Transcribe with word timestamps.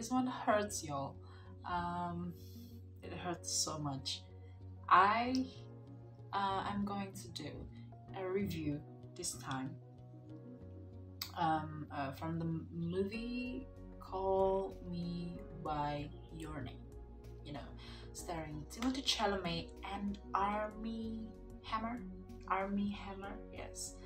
this 0.00 0.10
one 0.10 0.26
hurts, 0.26 0.82
y'all. 0.82 1.14
Um, 1.70 2.32
it 3.02 3.12
hurts 3.12 3.52
so 3.52 3.78
much. 3.78 4.22
I 4.88 5.44
uh, 6.32 6.64
am 6.72 6.86
going 6.86 7.12
to 7.12 7.28
do 7.42 7.50
a 8.18 8.26
review 8.26 8.80
this 9.14 9.32
time 9.32 9.72
um, 11.38 11.86
uh, 11.94 12.12
from 12.12 12.38
the 12.38 12.46
movie 12.74 13.68
Call 14.00 14.74
Me 14.90 15.36
by 15.62 16.08
Your 16.38 16.62
Name. 16.62 16.80
You 17.44 17.52
know, 17.52 17.68
starring 18.14 18.64
Timothée 18.72 19.04
Chalamet 19.04 19.68
and 19.94 20.18
Armie 20.34 21.28
Hammer. 21.62 22.00
Armie 22.48 22.96
Hammer, 23.04 23.36
yes. 23.52 23.96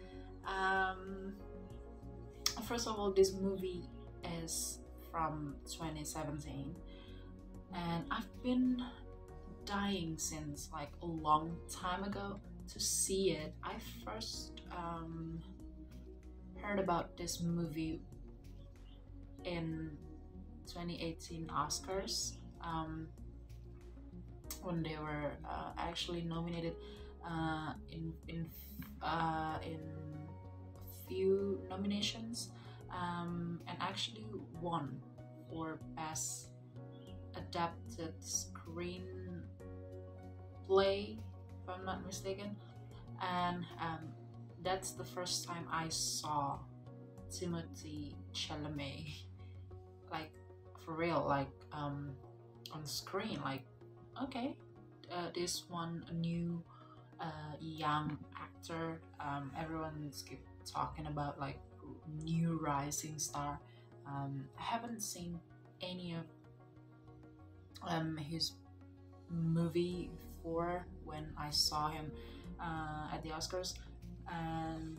Um, 0.45 1.35
first 2.67 2.89
of 2.89 2.99
all, 2.99 3.13
this 3.13 3.33
movie 3.33 3.85
is 4.43 4.81
from 5.15 5.55
2017, 5.71 6.75
and 7.73 8.05
I've 8.11 8.43
been 8.43 8.83
dying 9.65 10.19
since 10.19 10.71
like 10.73 10.91
a 11.03 11.07
long 11.07 11.57
time 11.71 12.03
ago 12.03 12.41
to 12.73 12.81
see 12.81 13.31
it. 13.31 13.55
I 13.63 13.75
first 14.05 14.63
um, 14.77 15.41
heard 16.61 16.81
about 16.81 17.17
this 17.17 17.41
movie 17.41 18.03
in 19.45 19.93
2018 20.67 21.47
Oscars 21.47 22.33
um, 22.61 23.07
when 24.63 24.83
they 24.83 24.97
were 25.01 25.31
uh, 25.49 25.71
actually 25.79 26.23
nominated 26.23 26.75
uh, 27.25 27.75
in 27.93 28.13
in 28.27 28.47
uh, 29.01 29.59
in 29.65 29.79
a 30.75 31.09
few 31.09 31.61
nominations 31.71 32.49
um, 32.95 33.61
and 33.67 33.77
actually 33.81 34.27
won 34.61 35.01
for 35.51 35.79
best 35.97 36.49
adapted 37.37 38.15
screen 38.21 39.43
play 40.67 41.19
if 41.63 41.69
I'm 41.69 41.85
not 41.85 42.05
mistaken. 42.07 42.57
And 43.23 43.65
um, 43.81 44.09
that's 44.63 44.93
the 44.93 45.05
first 45.05 45.47
time 45.47 45.67
I 45.71 45.89
saw 45.89 46.59
Timothée 47.31 48.15
Chalamet 48.33 49.13
like 50.11 50.33
for 50.85 50.95
real 50.95 51.25
like 51.27 51.51
um, 51.73 52.11
on 52.73 52.85
screen 52.87 53.41
like 53.43 53.63
okay 54.23 54.57
uh, 55.13 55.29
this 55.35 55.65
one 55.69 56.05
a 56.11 56.13
new 56.15 56.63
uh, 57.21 57.57
young 57.61 58.19
actor 58.41 59.01
um, 59.21 59.51
everyone's 59.59 60.23
keep 60.29 60.41
talking 60.65 61.07
about 61.07 61.39
like 61.41 61.59
new 62.23 62.59
rising 62.63 63.19
star 63.19 63.61
um, 64.07 64.45
I 64.59 64.63
haven't 64.63 65.01
seen 65.03 65.39
any 65.81 66.15
of 66.15 66.25
um, 67.87 68.17
his 68.17 68.53
movie 69.31 70.11
before 70.37 70.87
when 71.05 71.27
I 71.39 71.51
saw 71.51 71.89
him 71.89 72.11
uh, 72.61 73.09
at 73.13 73.23
the 73.23 73.31
Oscars 73.31 73.75
and 74.31 74.97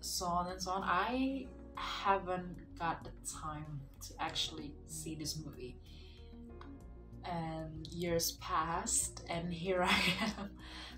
so 0.00 0.26
on 0.26 0.48
and 0.48 0.60
so 0.60 0.72
on. 0.72 0.82
I 0.84 1.46
haven't 1.74 2.56
got 2.78 3.04
the 3.04 3.10
time 3.28 3.80
to 4.06 4.14
actually 4.22 4.72
see 4.86 5.14
this 5.14 5.38
movie. 5.44 5.76
And 7.24 7.86
years 7.88 8.32
passed, 8.40 9.24
and 9.28 9.52
here 9.52 9.82
I 9.86 10.02
am, 10.38 10.50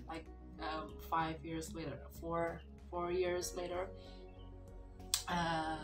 like 0.07 0.25
um, 0.61 0.93
five 1.09 1.35
years 1.43 1.73
later, 1.75 1.99
four 2.21 2.61
four 2.89 3.11
years 3.11 3.53
later. 3.57 3.87
Uh, 5.27 5.77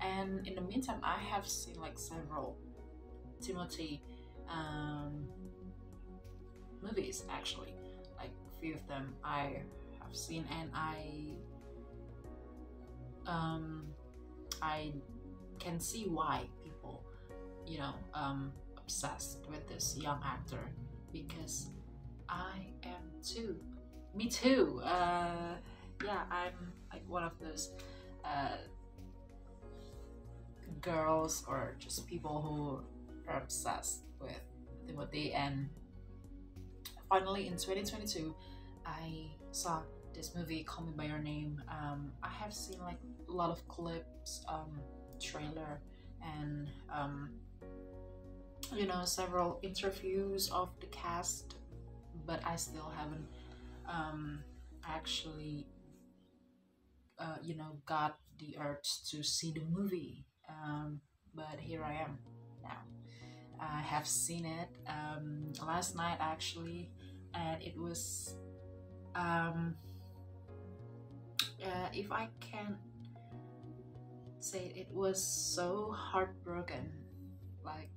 and 0.00 0.46
in 0.46 0.54
the 0.54 0.60
meantime, 0.60 1.00
I 1.02 1.18
have 1.18 1.46
seen 1.46 1.76
like 1.80 1.98
several 1.98 2.56
Timothée 3.40 4.00
um, 4.48 5.28
movies 6.82 7.24
actually, 7.30 7.74
like 8.16 8.30
a 8.30 8.60
few 8.60 8.74
of 8.74 8.86
them 8.88 9.14
I 9.24 9.62
have 10.02 10.14
seen, 10.14 10.44
and 10.60 10.70
I 10.74 11.36
um, 13.26 13.86
I 14.60 14.92
can 15.58 15.78
see 15.78 16.06
why 16.08 16.46
people, 16.64 17.04
you 17.66 17.78
know, 17.78 17.94
um, 18.14 18.52
obsessed 18.76 19.46
with 19.48 19.68
this 19.68 19.96
young 19.96 20.20
actor 20.24 20.70
because 21.12 21.70
I 22.28 22.66
am 22.82 23.10
too. 23.22 23.56
Me 24.14 24.28
too. 24.28 24.80
Uh, 24.82 25.54
yeah, 26.04 26.22
I'm 26.30 26.72
like 26.92 27.08
one 27.08 27.22
of 27.22 27.32
those 27.40 27.72
uh, 28.24 28.56
girls 30.80 31.44
or 31.48 31.76
just 31.78 32.06
people 32.06 32.42
who 32.42 33.30
are 33.30 33.38
obsessed 33.38 34.02
with 34.20 34.40
Timothée. 34.86 35.34
And 35.34 35.68
finally, 37.08 37.46
in 37.46 37.54
2022, 37.54 38.34
I 38.86 39.30
saw 39.52 39.82
this 40.14 40.34
movie 40.34 40.62
call 40.64 40.84
me 40.84 40.92
by 40.96 41.04
your 41.04 41.18
name 41.18 41.62
um, 41.68 42.12
i 42.22 42.28
have 42.28 42.52
seen 42.52 42.78
like 42.80 42.98
a 43.28 43.32
lot 43.32 43.50
of 43.50 43.66
clips 43.68 44.44
um, 44.48 44.80
trailer 45.20 45.80
and 46.22 46.68
um, 46.92 47.30
you 48.74 48.86
know 48.86 49.04
several 49.04 49.58
interviews 49.62 50.50
of 50.50 50.68
the 50.80 50.86
cast 50.86 51.54
but 52.26 52.40
i 52.44 52.56
still 52.56 52.92
haven't 52.96 53.26
um, 53.88 54.42
actually 54.86 55.66
uh, 57.18 57.36
you 57.42 57.56
know 57.56 57.76
got 57.86 58.18
the 58.38 58.56
urge 58.58 59.02
to 59.10 59.22
see 59.22 59.52
the 59.52 59.62
movie 59.70 60.24
um, 60.64 61.00
but 61.34 61.58
here 61.58 61.84
i 61.84 61.94
am 61.94 62.18
now 62.62 62.82
i 63.60 63.80
have 63.80 64.06
seen 64.06 64.44
it 64.44 64.68
um, 64.88 65.52
last 65.66 65.96
night 65.96 66.16
actually 66.20 66.90
and 67.34 67.62
it 67.62 67.76
was 67.76 68.34
um, 69.14 69.74
uh, 71.64 71.88
if 71.92 72.10
I 72.12 72.28
can 72.40 72.76
say 74.38 74.72
it, 74.74 74.80
it 74.80 74.88
was 74.92 75.22
so 75.22 75.94
heartbroken. 75.96 76.90
Like, 77.64 77.90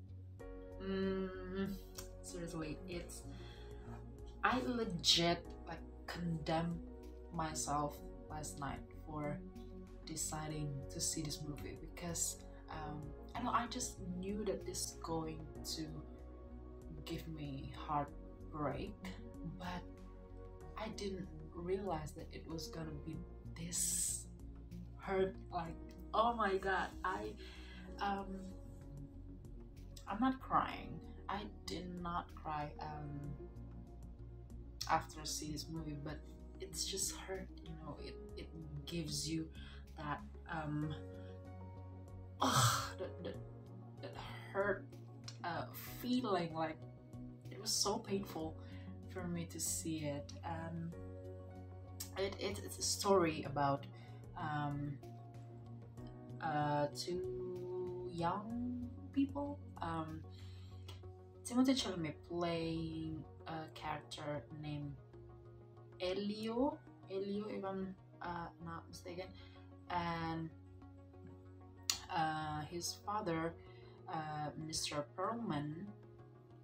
mm, 0.84 1.76
seriously, 2.22 2.78
it's. 2.88 3.24
I 4.44 4.60
legit 4.66 5.46
like 5.68 5.80
condemned 6.06 6.82
myself 7.34 7.98
last 8.30 8.60
night 8.60 8.80
for 9.06 9.40
deciding 10.06 10.70
to 10.92 11.00
see 11.00 11.22
this 11.22 11.40
movie 11.48 11.78
because 11.82 12.38
um, 12.70 13.02
I 13.36 13.42
know 13.44 13.52
I 13.52 13.68
just 13.68 13.98
knew 14.18 14.44
that 14.46 14.66
this 14.66 14.86
is 14.86 14.98
going 15.04 15.40
to 15.76 15.86
give 17.06 17.28
me 17.28 17.74
heartbreak, 17.78 18.96
but 19.60 19.84
I 20.78 20.90
didn't 20.98 21.28
realize 21.56 22.12
that 22.12 22.28
it 22.32 22.48
was 22.48 22.68
gonna 22.68 22.98
be 23.06 23.18
this 23.60 24.26
hurt 24.98 25.36
like 25.52 25.76
oh 26.14 26.34
my 26.34 26.58
god 26.58 26.88
i 27.04 27.32
um 28.02 28.26
i'm 30.08 30.20
not 30.20 30.40
crying. 30.40 31.00
I 31.30 31.42
did 31.66 31.86
not 32.02 32.34
cry 32.36 32.72
um 32.80 33.34
after 34.90 35.20
seeing 35.24 35.52
this 35.54 35.68
movie 35.70 35.96
but 36.04 36.20
it's 36.60 36.86
just 36.86 37.16
hurt 37.16 37.48
you 37.64 37.72
know 37.72 37.98
it, 38.04 38.16
it 38.38 38.50
gives 38.86 39.30
you 39.30 39.48
that 39.98 40.20
um 40.52 40.94
oh, 42.42 42.92
that, 43.00 43.24
that, 43.24 43.36
hurt 44.52 44.86
uh, 45.44 45.66
feeling 46.02 46.54
like 46.54 46.78
it 47.50 47.60
was 47.60 47.72
so 47.72 47.98
painful 47.98 48.56
for 49.10 49.28
me 49.28 49.46
to 49.46 49.60
see 49.60 50.06
it 50.06 50.32
um 50.46 50.92
it, 52.18 52.36
it, 52.40 52.62
it's 52.64 52.78
a 52.78 52.82
story 52.82 53.44
about 53.48 53.86
um, 54.38 54.98
uh, 56.42 56.88
two 56.96 58.10
young 58.12 58.88
people. 59.14 59.60
Um, 59.82 60.22
Timothée 61.46 61.76
Chalamet 61.76 62.14
playing 62.30 63.24
a 63.48 63.68
character 63.74 64.44
named 64.62 64.96
Elio, 66.02 66.78
Elio, 67.12 67.46
if 67.50 67.64
I'm 67.66 67.96
uh, 68.22 68.48
not 68.66 68.88
mistaken, 68.88 69.26
and 69.94 70.50
uh, 72.14 72.62
his 72.70 72.98
father, 73.06 73.54
uh, 74.10 74.50
Mr. 74.68 75.04
Perlman, 75.16 75.86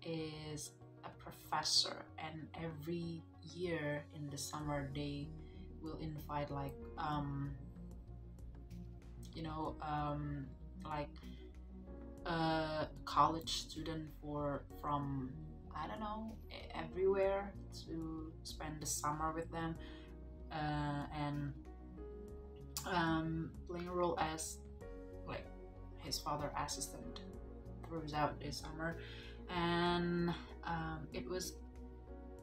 is 0.05 0.71
a 1.05 1.09
professor, 1.21 2.05
and 2.17 2.47
every 2.55 3.21
year 3.55 4.03
in 4.15 4.29
the 4.29 4.37
summer 4.37 4.89
they 4.93 5.27
will 5.81 5.97
invite 6.01 6.51
like 6.51 6.75
um 6.97 7.51
you 9.33 9.41
know 9.41 9.75
um 9.81 10.45
like 10.85 11.09
a 12.25 12.87
college 13.05 13.49
student 13.49 14.07
for 14.21 14.63
from 14.81 15.31
I 15.75 15.87
don't 15.87 15.99
know 15.99 16.35
everywhere 16.75 17.53
to 17.87 18.31
spend 18.43 18.81
the 18.81 18.85
summer 18.85 19.31
with 19.31 19.49
them 19.51 19.75
uh, 20.51 21.05
and 21.15 21.53
um, 22.89 23.51
playing 23.69 23.87
a 23.87 23.93
role 23.93 24.17
as 24.19 24.57
like 25.27 25.45
his 25.99 26.19
father 26.19 26.51
assistant 26.57 27.21
throughout 27.87 28.39
this 28.39 28.57
summer, 28.57 28.97
and 29.49 30.29
um, 30.65 31.07
it 31.13 31.27
was 31.27 31.53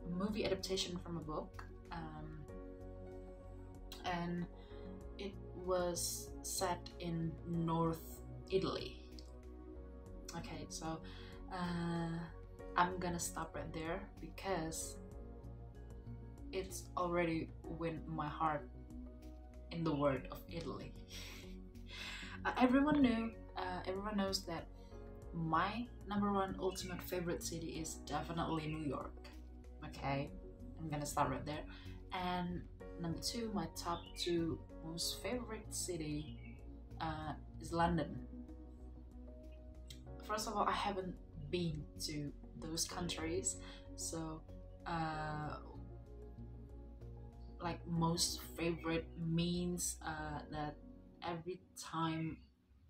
a 0.07 0.15
movie 0.17 0.45
adaptation 0.45 0.99
from 1.05 1.17
a 1.17 1.21
book, 1.21 1.65
um, 1.93 2.45
and 4.05 4.47
it 5.19 5.35
was 5.55 6.31
set 6.43 6.89
in 7.01 7.33
North 7.49 8.21
Italy. 8.51 9.03
Okay, 10.37 10.67
so 10.69 11.01
uh, 11.53 12.19
I'm 12.77 12.99
gonna 12.99 13.19
stop 13.19 13.55
right 13.57 13.73
there 13.73 14.01
because 14.21 14.97
it's 16.53 16.85
already 16.97 17.49
win 17.63 18.01
my 18.07 18.29
heart 18.29 18.69
in 19.73 19.85
the 19.85 19.95
world 19.95 20.23
of 20.31 20.41
Italy. 20.53 20.93
uh, 22.45 22.53
everyone 22.59 23.03
knew, 23.03 23.31
uh, 23.57 23.81
everyone 23.87 24.17
knows 24.17 24.45
that 24.45 24.67
my 25.35 25.87
number 26.09 26.33
one 26.33 26.57
ultimate 26.61 27.03
favorite 27.03 27.43
city 27.43 27.79
is 27.81 27.95
definitely 28.07 28.67
New 28.67 28.87
York. 28.89 29.29
Okay, 29.87 30.31
I'm 30.81 30.89
gonna 30.89 31.07
start 31.07 31.31
right 31.31 31.45
there. 31.45 31.65
And 32.13 32.63
number 33.01 33.19
two, 33.19 33.51
my 33.55 33.67
top 33.77 34.01
two 34.17 34.59
most 34.85 35.23
favorite 35.23 35.75
city 35.75 36.39
uh, 37.01 37.33
is 37.61 37.73
London. 37.73 38.21
First 40.27 40.49
of 40.49 40.57
all, 40.57 40.67
I 40.67 40.73
haven't 40.73 41.15
been 41.51 41.85
to 42.07 42.33
those 42.61 42.85
countries, 42.85 43.57
so 43.97 44.41
uh, 44.87 45.57
like 47.62 47.81
most 47.87 48.41
favorite 48.56 49.06
means 49.19 49.97
uh, 50.05 50.41
that 50.53 50.76
every 51.26 51.61
time 51.81 52.37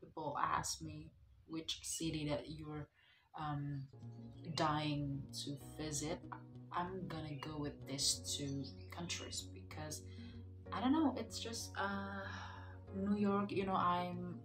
people 0.01 0.37
ask 0.43 0.83
me 0.83 1.11
which 1.49 1.81
city 1.83 2.29
that 2.29 2.45
you're 2.49 2.89
um, 3.39 3.83
dying 4.55 5.23
to 5.45 5.57
visit, 5.79 6.19
I'm 6.73 7.07
gonna 7.09 7.37
go 7.41 7.59
with 7.59 7.75
these 7.87 8.37
two 8.37 8.65
countries 8.91 9.45
because 9.55 10.03
I 10.73 10.81
don't 10.81 10.93
know, 10.93 11.15
it's 11.19 11.39
just 11.39 11.73
uh, 11.79 12.25
New 12.97 13.17
York. 13.17 13.53
You 13.53 13.67
know, 13.67 13.75
I'm 13.77 14.37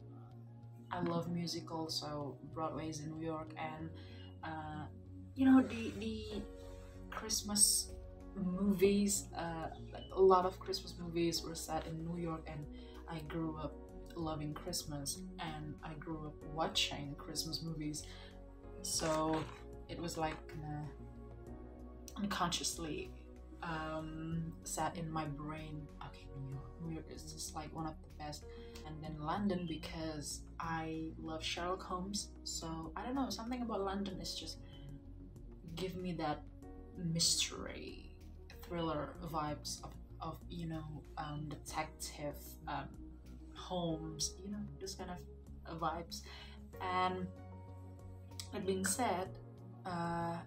I 0.92 1.02
love 1.02 1.30
musicals, 1.32 2.00
so 2.00 2.38
Broadway 2.54 2.90
is 2.90 3.00
in 3.00 3.12
New 3.12 3.26
York, 3.26 3.52
and 3.58 3.90
uh, 4.44 4.86
you 5.36 5.46
know 5.46 5.62
the 5.62 5.92
the 6.00 6.42
Christmas 7.10 7.91
movies. 8.36 9.26
Uh, 9.38 9.68
a 10.14 10.22
lot 10.22 10.46
of 10.46 10.60
Christmas 10.60 10.94
movies 11.00 11.44
were 11.44 11.56
set 11.56 11.88
in 11.88 12.06
New 12.06 12.18
York, 12.18 12.48
and 12.48 12.66
I 13.10 13.20
grew 13.28 13.58
up 13.58 13.74
loving 14.16 14.54
Christmas, 14.54 15.20
and 15.40 15.76
I 15.84 15.94
grew 15.94 16.28
up 16.28 16.36
watching 16.54 17.16
Christmas 17.18 17.62
movies. 17.64 18.04
So 18.82 19.44
it 19.90 20.00
was 20.00 20.18
like 20.18 20.38
uh, 20.64 22.18
unconsciously 22.18 23.12
um, 23.64 24.54
sat 24.64 24.98
in 24.98 25.10
my 25.10 25.26
brain. 25.26 25.88
Okay, 26.08 26.28
New 26.40 26.52
York, 26.54 26.66
New 26.84 26.94
York 26.94 27.06
is 27.14 27.32
just 27.32 27.56
like 27.56 27.74
one 27.76 27.86
of 27.86 27.94
the 28.02 28.24
best. 28.24 28.46
And 28.86 28.96
then 29.04 29.16
London 29.20 29.66
because 29.70 30.42
I 30.60 31.10
love 31.22 31.44
Sherlock 31.44 31.84
Holmes. 31.84 32.30
So 32.44 32.92
I 32.96 33.04
don't 33.04 33.16
know, 33.16 33.30
something 33.30 33.62
about 33.62 33.82
London 33.82 34.20
is 34.20 34.34
just 34.34 34.58
give 35.76 35.96
me 35.96 36.14
that 36.14 36.44
mystery 36.98 38.11
thriller 38.72 39.10
vibes 39.34 39.84
of, 39.84 39.92
of 40.22 40.38
you 40.50 40.66
know 40.66 41.04
um, 41.18 41.50
detective 41.50 42.38
um, 42.70 42.88
Holmes 43.54 44.34
you 44.42 44.50
know 44.50 44.64
this 44.80 44.96
kind 44.96 45.12
of 45.12 45.80
vibes. 45.80 46.22
And 46.82 47.28
that 48.54 48.66
being 48.66 48.86
said 48.86 49.28
uh, 49.86 50.38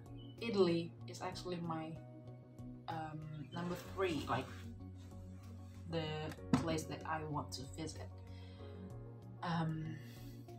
italy 0.41 0.91
is 1.07 1.21
actually 1.21 1.57
my 1.57 1.91
um, 2.89 3.19
number 3.53 3.75
three 3.93 4.25
like 4.27 4.47
the 5.91 6.07
place 6.59 6.83
that 6.83 7.01
i 7.07 7.23
want 7.29 7.51
to 7.51 7.61
visit. 7.77 8.09
Um, 9.43 9.95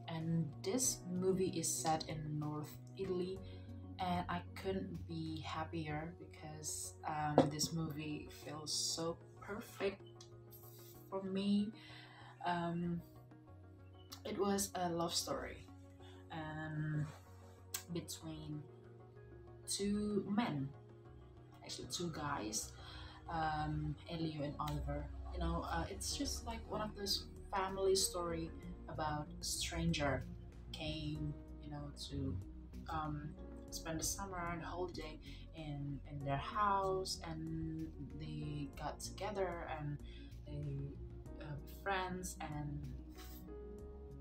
and 0.09 0.49
this 0.63 0.99
movie 1.11 1.53
is 1.57 1.69
set 1.69 2.05
in 2.09 2.39
north 2.39 2.77
italy 2.97 3.39
and 3.99 4.25
I 4.29 4.41
couldn't 4.55 5.07
be 5.09 5.41
happier 5.41 6.13
because 6.19 6.95
um, 7.07 7.49
this 7.51 7.73
movie 7.73 8.29
feels 8.45 8.73
so 8.73 9.17
perfect 9.41 10.03
for 11.11 11.23
me. 11.23 11.69
Um, 12.45 13.01
it 14.25 14.39
was 14.39 14.71
a 14.75 14.89
love 14.89 15.15
story 15.15 15.65
um, 16.33 17.07
between 17.93 18.63
two 19.69 20.25
men, 20.29 20.69
actually 21.63 21.89
two 21.93 22.13
guys, 22.15 22.73
um, 23.31 23.95
Elio 24.11 24.43
and 24.43 24.55
Oliver. 24.59 25.05
You 25.33 25.41
know, 25.41 25.65
uh, 25.71 25.85
it's 25.91 26.17
just 26.17 26.47
like 26.47 26.61
one 26.71 26.81
of 26.81 26.95
those 26.97 27.25
family 27.55 27.95
story 27.95 28.51
about 28.89 29.27
stranger 29.41 30.25
came, 30.73 31.33
you 31.63 31.71
know, 31.71 31.91
to 32.09 32.37
um, 32.89 33.31
spend 33.77 34.01
the 34.01 34.05
summer 34.05 34.51
and 34.53 34.63
holiday 34.63 35.19
in 35.57 36.01
in 36.11 36.25
their 36.25 36.43
house 36.61 37.21
and 37.31 37.89
they 38.21 38.69
got 38.79 39.01
together 39.01 39.69
and 39.79 39.99
they 40.47 40.95
uh, 41.41 41.57
friends 41.83 42.37
and 42.41 42.71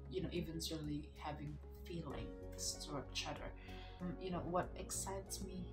you 0.09 0.21
know 0.21 0.29
eventually 0.31 1.09
having 1.17 1.57
feelings 1.85 2.85
toward 2.85 3.03
each 3.11 3.25
other. 3.27 3.49
Um, 4.01 4.13
you 4.21 4.31
know 4.31 4.43
what 4.55 4.69
excites 4.77 5.41
me 5.41 5.65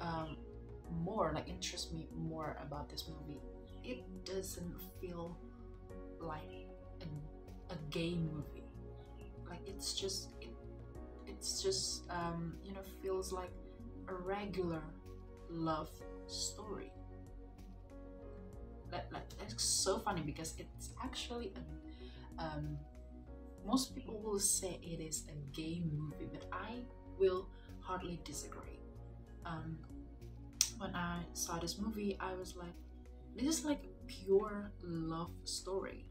um, 0.00 0.36
more 1.02 1.32
like 1.34 1.48
interests 1.48 1.92
me 1.92 2.06
more 2.14 2.56
about 2.62 2.88
this 2.90 3.04
movie 3.08 3.40
it 3.84 4.02
doesn't 4.24 4.74
feel 5.00 5.36
like 6.20 6.66
a, 7.02 7.72
a 7.72 7.76
gay 7.90 8.16
movie. 8.16 8.64
Like 9.48 9.60
it's 9.66 9.94
just 9.94 10.33
it's 11.26 11.62
just 11.62 12.04
um, 12.10 12.54
you 12.64 12.72
know 12.72 12.80
feels 13.02 13.32
like 13.32 13.50
a 14.08 14.14
regular 14.14 14.82
love 15.50 15.90
story. 16.26 16.92
That 18.90 19.10
that's 19.38 19.62
so 19.62 19.98
funny 19.98 20.22
because 20.22 20.54
it's 20.58 20.90
actually 21.02 21.52
a, 21.56 22.42
um, 22.42 22.78
most 23.66 23.94
people 23.94 24.20
will 24.22 24.38
say 24.40 24.78
it 24.82 25.00
is 25.00 25.24
a 25.28 25.36
gay 25.56 25.82
movie 25.84 26.28
but 26.32 26.44
i 26.52 26.80
will 27.18 27.48
hardly 27.80 28.20
disagree. 28.24 28.80
Um, 29.46 29.78
when 30.78 30.94
i 30.94 31.20
saw 31.34 31.58
this 31.58 31.78
movie 31.78 32.16
i 32.20 32.34
was 32.34 32.56
like 32.56 32.74
this 33.36 33.58
is 33.58 33.64
like 33.64 33.84
pure 34.06 34.70
love 34.82 35.30
story 35.44 36.06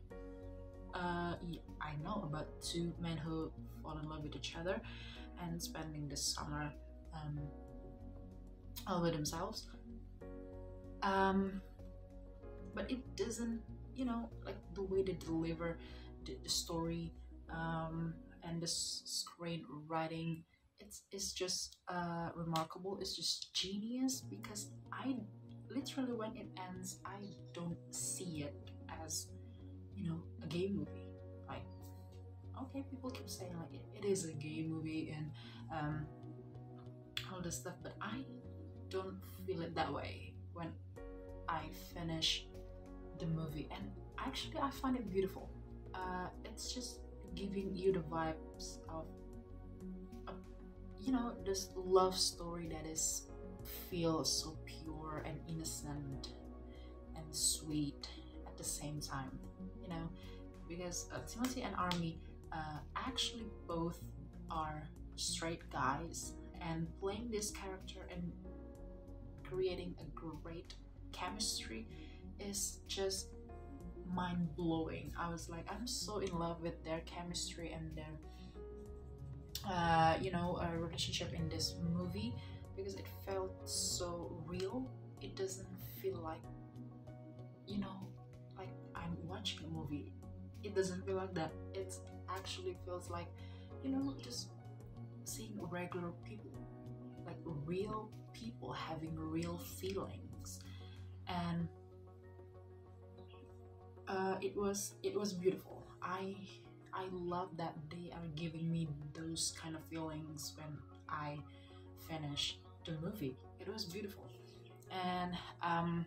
I 1.82 1.92
know 2.04 2.24
about 2.24 2.48
two 2.62 2.94
men 3.00 3.18
who 3.18 3.52
fall 3.82 3.98
in 3.98 4.10
love 4.10 4.24
with 4.24 4.36
each 4.36 4.56
other 4.56 4.82
and 5.42 5.62
spending 5.62 6.08
the 6.08 6.18
summer 6.18 6.72
um, 7.14 7.40
all 8.88 9.02
by 9.02 9.12
themselves. 9.12 9.68
Um, 11.02 11.62
but 12.74 12.90
it 12.90 13.16
doesn't, 13.16 13.62
you 13.96 14.06
know, 14.06 14.30
like 14.46 14.56
the 14.74 14.84
way 14.84 15.04
they 15.04 15.14
deliver 15.14 15.78
the, 16.26 16.38
the 16.44 16.50
story 16.50 17.14
um, 17.52 18.14
and 18.44 18.62
the 18.62 18.68
screenwriting. 18.68 20.44
It's, 20.80 21.04
it's 21.12 21.34
just 21.34 21.78
uh, 21.88 22.30
remarkable. 22.36 22.98
It's 23.00 23.16
just 23.16 23.54
genius 23.54 24.22
because 24.22 24.70
I 24.92 25.16
literally, 25.70 26.14
when 26.14 26.36
it 26.36 26.48
ends, 26.70 27.00
I 27.06 27.36
don't 27.54 27.78
see 27.92 28.44
it 28.44 28.72
as, 29.04 29.28
you 29.96 30.08
know, 30.10 30.20
a 30.42 30.48
gay 30.48 30.70
movie 30.74 31.03
okay, 32.62 32.84
people 32.90 33.10
keep 33.10 33.30
saying 33.30 33.56
like 33.58 33.74
it, 33.74 34.06
it 34.06 34.08
is 34.10 34.26
a 34.26 34.34
gay 34.34 34.66
movie 34.68 35.14
and 35.16 35.32
um, 35.72 36.06
all 37.32 37.42
this 37.42 37.56
stuff, 37.56 37.74
but 37.82 37.94
I 38.02 38.24
don't 38.90 39.18
feel 39.46 39.62
it 39.62 39.76
that 39.76 39.92
way 39.92 40.34
when 40.54 40.70
I 41.48 41.62
finish 41.94 42.46
the 43.20 43.26
movie. 43.28 43.70
And 43.74 43.92
actually, 44.20 44.60
I 44.60 44.70
find 44.70 44.96
it 44.96 45.10
beautiful. 45.10 45.50
Uh, 45.94 46.28
it's 46.46 46.74
just 46.74 47.00
giving 47.36 47.72
you 47.76 47.92
the 47.92 48.00
vibes 48.00 48.78
of, 48.90 49.06
of, 50.28 50.36
you 51.00 51.12
know, 51.12 51.34
this 51.46 51.70
love 51.76 52.18
story 52.18 52.68
that 52.68 52.90
is 52.90 53.28
feels 53.90 54.44
so 54.44 54.58
pure 54.66 55.24
and 55.26 55.40
innocent 55.48 56.34
and 57.16 57.26
sweet 57.32 58.08
at 58.46 58.58
the 58.58 58.64
same 58.64 59.00
time. 59.00 59.40
You 59.82 59.90
know, 59.90 60.10
because 60.68 61.08
uh, 61.14 61.20
Timothée 61.20 61.66
and 61.66 61.76
Armie 61.76 62.20
uh, 62.54 62.80
actually 62.96 63.48
both 63.68 64.00
are 64.50 64.88
straight 65.16 65.70
guys 65.72 66.34
and 66.62 66.88
playing 67.00 67.30
this 67.32 67.52
character 67.52 68.08
and 68.12 68.32
creating 69.44 69.96
a 70.00 70.06
great 70.16 70.74
chemistry 71.12 71.88
is 72.40 72.80
just 72.88 73.28
mind 74.14 74.56
blowing. 74.56 75.12
I 75.18 75.30
was 75.30 75.50
like, 75.50 75.66
I'm 75.72 75.88
so 75.88 76.20
in 76.20 76.38
love 76.38 76.62
with 76.62 76.84
their 76.84 77.02
chemistry 77.02 77.72
and 77.74 77.96
their 77.96 78.14
uh, 79.70 80.18
you 80.22 80.32
know 80.32 80.60
a 80.62 80.78
relationship 80.78 81.34
in 81.34 81.48
this 81.50 81.76
movie 81.94 82.36
because 82.76 82.96
it 82.96 83.08
felt 83.26 83.54
so 83.68 84.44
real. 84.46 84.90
It 85.22 85.36
doesn't 85.36 85.68
feel 86.02 86.18
like 86.18 86.42
you 87.66 87.80
know 87.80 87.96
like 88.58 88.68
i'm 88.94 89.16
watching 89.28 89.60
a 89.66 89.68
movie. 89.68 90.12
It 90.64 90.76
doesn't 90.76 91.06
feel 91.06 91.16
like 91.16 91.34
that. 91.34 91.52
It 91.74 91.96
actually 92.36 92.76
feels 92.86 93.10
like 93.10 93.28
you 93.84 93.90
know 93.92 94.14
just 94.24 94.50
seeing 95.26 95.54
regular 95.70 96.12
people 96.26 96.52
like 97.26 97.38
real 97.66 98.10
people 98.34 98.72
having 98.74 99.16
real 99.18 99.58
feelings. 99.58 100.60
And 101.28 101.68
uh, 104.08 104.36
it 104.42 104.56
was 104.56 104.94
it 105.04 105.16
was 105.18 105.34
beautiful. 105.34 105.84
I 106.02 106.36
i 106.94 107.06
love 107.12 107.50
that 107.58 107.74
they 107.90 108.12
are 108.14 108.28
giving 108.36 108.72
me 108.72 108.88
those 109.14 109.54
kind 109.60 109.76
of 109.76 109.82
feelings 109.86 110.54
when 110.58 110.78
i 111.10 111.38
finish 112.08 112.58
the 112.86 112.94
movie. 113.02 113.36
It 113.60 113.68
was 113.72 113.86
beautiful. 113.86 114.26
And 114.92 115.34
um 115.64 116.06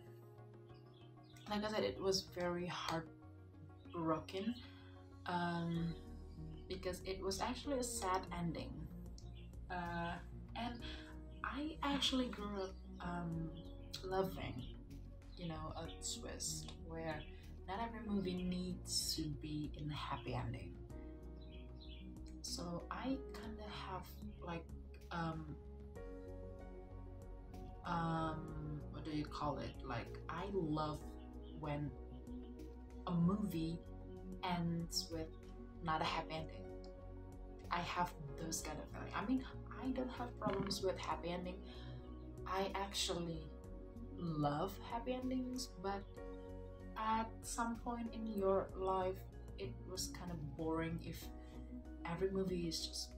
like 1.49 1.63
i 1.63 1.69
said 1.69 1.83
it 1.83 1.99
was 1.99 2.21
very 2.35 2.67
heartbroken. 3.93 4.55
Um 5.25 5.93
because 6.67 7.01
it 7.05 7.21
was 7.21 7.41
actually 7.41 7.79
a 7.79 7.83
sad 7.83 8.21
ending 8.37 8.71
uh 9.71 10.13
and 10.55 10.79
i 11.43 11.75
actually 11.83 12.27
grew 12.27 12.61
up 12.63 12.75
um 13.01 13.49
loving 14.03 14.63
you 15.37 15.47
know 15.47 15.73
a 15.77 15.85
twist 16.19 16.73
where 16.87 17.19
not 17.67 17.79
every 17.85 18.07
movie 18.07 18.43
needs 18.43 19.15
to 19.15 19.23
be 19.41 19.71
in 19.77 19.91
a 19.91 19.93
happy 19.93 20.33
ending. 20.33 20.71
So 22.41 22.83
I 22.89 23.17
kind 23.33 23.59
of 23.59 23.71
have 23.89 24.03
like 24.45 24.63
um 25.11 25.45
um 27.85 28.79
what 28.91 29.03
do 29.03 29.11
you 29.11 29.25
call 29.25 29.57
it? 29.57 29.73
Like 29.85 30.17
I 30.29 30.45
love 30.53 30.99
when 31.59 31.91
a 33.07 33.11
movie 33.11 33.79
ends 34.43 35.07
with 35.11 35.27
not 35.87 36.01
a 36.01 36.09
happy 36.15 36.35
ending. 36.41 36.65
I 37.71 37.79
have 37.95 38.11
those 38.39 38.61
kind 38.61 38.77
of 38.83 38.85
feeling. 38.91 39.13
I 39.15 39.25
mean, 39.29 39.41
I 39.83 39.87
don't 39.97 40.11
have 40.19 40.29
problems 40.39 40.83
with 40.83 40.97
happy 40.99 41.29
ending. 41.29 41.55
I 42.45 42.69
actually 42.75 43.41
love 44.17 44.73
happy 44.91 45.13
endings, 45.13 45.69
but 45.81 46.01
at 46.97 47.29
some 47.41 47.77
point 47.77 48.13
in 48.13 48.25
your 48.37 48.67
life 48.75 49.21
it 49.59 49.71
was 49.89 50.11
kind 50.19 50.31
of 50.31 50.57
boring 50.57 50.99
if 51.05 51.23
every 52.05 52.29
movie 52.31 52.67
is 52.67 52.87
just 52.87 53.09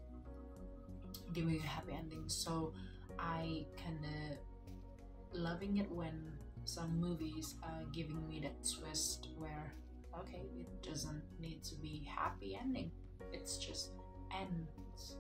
giving 1.34 1.54
you 1.54 1.60
a 1.60 1.68
happy 1.68 1.94
ending 1.98 2.24
so 2.28 2.74
i 3.18 3.66
kind 3.84 4.00
of 4.04 5.40
loving 5.40 5.78
it 5.78 5.90
when 5.92 6.32
some 6.66 7.00
movies 7.00 7.56
are 7.64 7.84
giving 7.94 8.28
me 8.28 8.40
that 8.40 8.56
twist 8.64 9.28
where 9.38 9.74
okay 10.20 10.44
it 10.60 10.68
doesn't 10.84 11.24
need 11.40 11.64
to 11.64 11.76
be 11.76 12.08
happy 12.08 12.58
ending. 12.60 12.92
It's 13.32 13.58
just 13.58 13.92
ends. 14.34 15.16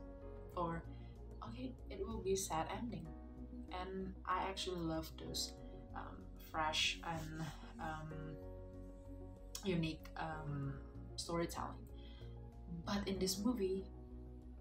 Or 0.56 0.84
okay 1.48 1.74
it 1.89 2.00
will 2.06 2.22
be 2.22 2.36
sad 2.36 2.68
ending. 2.77 3.08
And 3.70 4.13
i 4.25 4.50
actually 4.50 4.82
love 4.82 5.10
those 5.20 5.53
um, 5.96 6.25
fresh 6.51 7.00
and 7.06 7.46
um, 7.79 8.10
unique 9.63 10.06
um, 10.18 10.74
storytelling. 11.15 11.86
But 12.86 13.08
in 13.08 13.20
this 13.20 13.39
movie, 13.39 13.86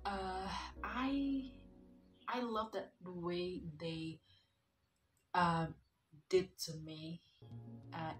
uh, 0.04 0.48
I 0.84 1.50
I 2.28 2.40
love 2.40 2.72
that 2.72 2.92
the 3.02 3.12
way 3.12 3.62
they 3.80 4.20
uh, 5.34 5.66
did 6.28 6.48
to 6.66 6.72
me 6.84 7.22
uh, 7.94 8.12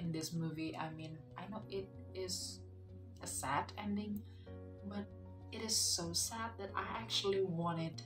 in 0.00 0.10
this 0.10 0.32
movie. 0.32 0.76
I 0.76 0.90
mean, 0.96 1.18
I 1.36 1.42
know 1.50 1.62
it 1.70 1.88
is 2.14 2.60
a 3.22 3.26
sad 3.26 3.72
ending, 3.78 4.20
but 4.88 5.04
it 5.52 5.62
is 5.62 5.76
so 5.76 6.12
sad 6.12 6.50
that 6.58 6.70
I 6.74 6.84
actually 6.98 7.42
wanted 7.42 8.02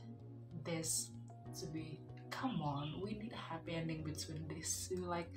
this 0.65 1.11
to 1.61 1.67
be. 1.67 2.01
Come 2.31 2.61
on, 2.63 3.01
we 3.03 3.13
need 3.15 3.33
a 3.33 3.37
happy 3.53 3.75
ending 3.75 4.03
between 4.03 4.47
these 4.49 4.87
two. 4.89 4.97
Like, 4.97 5.29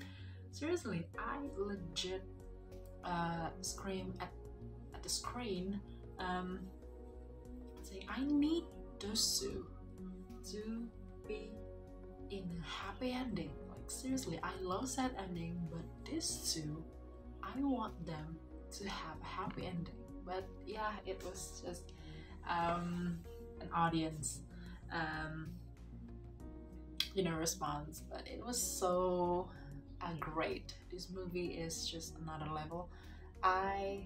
seriously, 0.51 1.05
I 1.17 1.37
legit 1.57 2.23
uh, 3.03 3.49
scream 3.61 4.13
at, 4.19 4.31
at 4.95 5.03
the 5.03 5.09
screen 5.09 5.79
um, 6.19 6.59
saying, 7.83 8.05
I 8.09 8.23
need 8.23 8.63
those 8.99 9.39
two 9.39 9.65
to 10.51 10.87
be 11.27 11.51
in 12.31 12.49
a 12.59 12.67
happy 12.67 13.11
ending. 13.11 13.51
Seriously, 13.88 14.39
I 14.44 14.51
love 14.62 14.89
sad 14.89 15.12
ending, 15.17 15.62
but 15.72 15.82
these 16.10 16.53
two, 16.53 16.84
I 17.41 17.60
want 17.60 18.06
them 18.06 18.38
to 18.77 18.89
have 18.89 19.17
a 19.22 19.25
happy 19.25 19.65
ending. 19.65 19.94
But 20.25 20.48
yeah, 20.65 20.91
it 21.06 21.22
was 21.24 21.62
just 21.65 21.94
um, 22.50 23.20
an 23.62 23.70
audience. 23.74 24.41
Um, 24.91 25.51
you 27.17 27.24
know 27.24 27.32
response 27.32 28.03
but 28.12 28.22
it 28.27 28.46
was 28.46 28.62
so 28.62 29.50
uh, 30.01 30.13
great. 30.20 30.75
This 30.91 31.10
movie 31.10 31.48
is 31.48 31.89
just 31.89 32.15
another 32.22 32.51
level. 32.51 32.89
I 33.41 34.06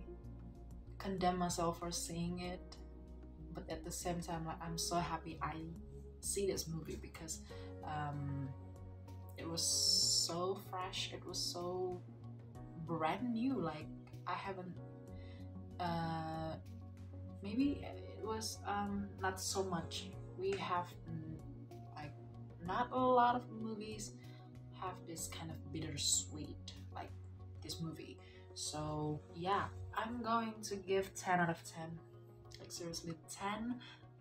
condemn 0.98 1.38
myself 1.38 1.80
for 1.80 1.92
seeing 1.92 2.40
it, 2.40 2.78
but 3.54 3.70
at 3.70 3.84
the 3.84 3.92
same 3.92 4.22
time, 4.22 4.46
like 4.46 4.56
I'm 4.62 4.78
so 4.78 4.96
happy 4.96 5.38
I 5.42 5.56
see 6.22 6.48
this 6.48 6.68
movie 6.68 6.98
because 7.02 7.40
um, 7.84 8.48
was 9.62 10.25
so 10.27 10.58
fresh. 10.70 11.12
It 11.13 11.24
was 11.25 11.38
so 11.38 12.01
brand 12.88 13.34
new. 13.34 13.53
Like 13.53 13.86
I 14.25 14.34
haven't. 14.34 14.74
Uh, 15.80 16.56
maybe 17.44 17.86
it 17.86 18.25
was 18.25 18.58
um, 18.68 19.08
not 19.22 19.39
so 19.39 19.63
much. 19.63 20.06
We 20.39 20.51
have 20.53 20.88
mm, 21.10 21.38
like 21.96 22.13
not 22.65 22.89
a 22.91 22.98
lot 22.98 23.36
of 23.36 23.44
movies 23.51 24.13
have 24.82 24.96
this 25.08 25.27
kind 25.27 25.51
of 25.51 25.58
bittersweet 25.72 26.74
like 26.96 27.12
this 27.62 27.80
movie. 27.80 28.18
So 28.56 29.20
yeah, 29.36 29.65
I'm 29.96 30.24
going 30.24 30.53
to 30.63 30.75
give 30.75 31.13
10 31.13 31.39
out 31.39 31.50
of 31.50 31.62
10. 31.72 31.84
Like 32.60 32.72
seriously, 32.72 33.13
10 33.30 33.75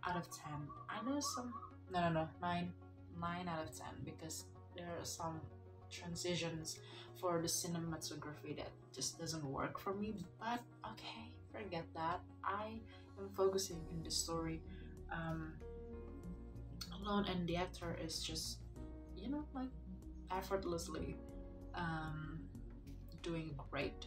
out 0.07 0.17
of 0.17 0.29
10. 0.31 0.53
I 0.91 1.03
know 1.09 1.19
some 1.21 1.55
no 1.91 2.01
no 2.01 2.11
no 2.11 2.29
9 2.43 2.73
9 3.21 3.49
out 3.49 3.63
of 3.65 3.77
10 3.77 3.87
because 4.05 4.45
there 4.81 4.93
are 4.99 5.05
some 5.05 5.41
transitions 5.91 6.79
for 7.21 7.41
the 7.43 7.49
cinematography 7.49 8.57
that 8.57 8.71
just 8.95 9.19
doesn't 9.19 9.45
work 9.45 9.79
for 9.79 9.93
me 9.95 10.25
but 10.39 10.61
okay 10.93 11.25
forget 11.53 11.85
that 11.95 12.21
i 12.45 12.67
am 13.19 13.29
focusing 13.37 13.81
in 13.93 14.03
the 14.03 14.11
story 14.11 14.61
um 15.13 15.53
alone 16.99 17.27
and 17.31 17.49
the 17.49 17.57
actor 17.57 17.97
is 18.05 18.23
just 18.23 18.59
you 19.17 19.29
know 19.29 19.45
like 19.55 19.75
effortlessly 20.31 21.17
um, 21.75 22.41
doing 23.23 23.55
a 23.59 23.63
great 23.71 24.05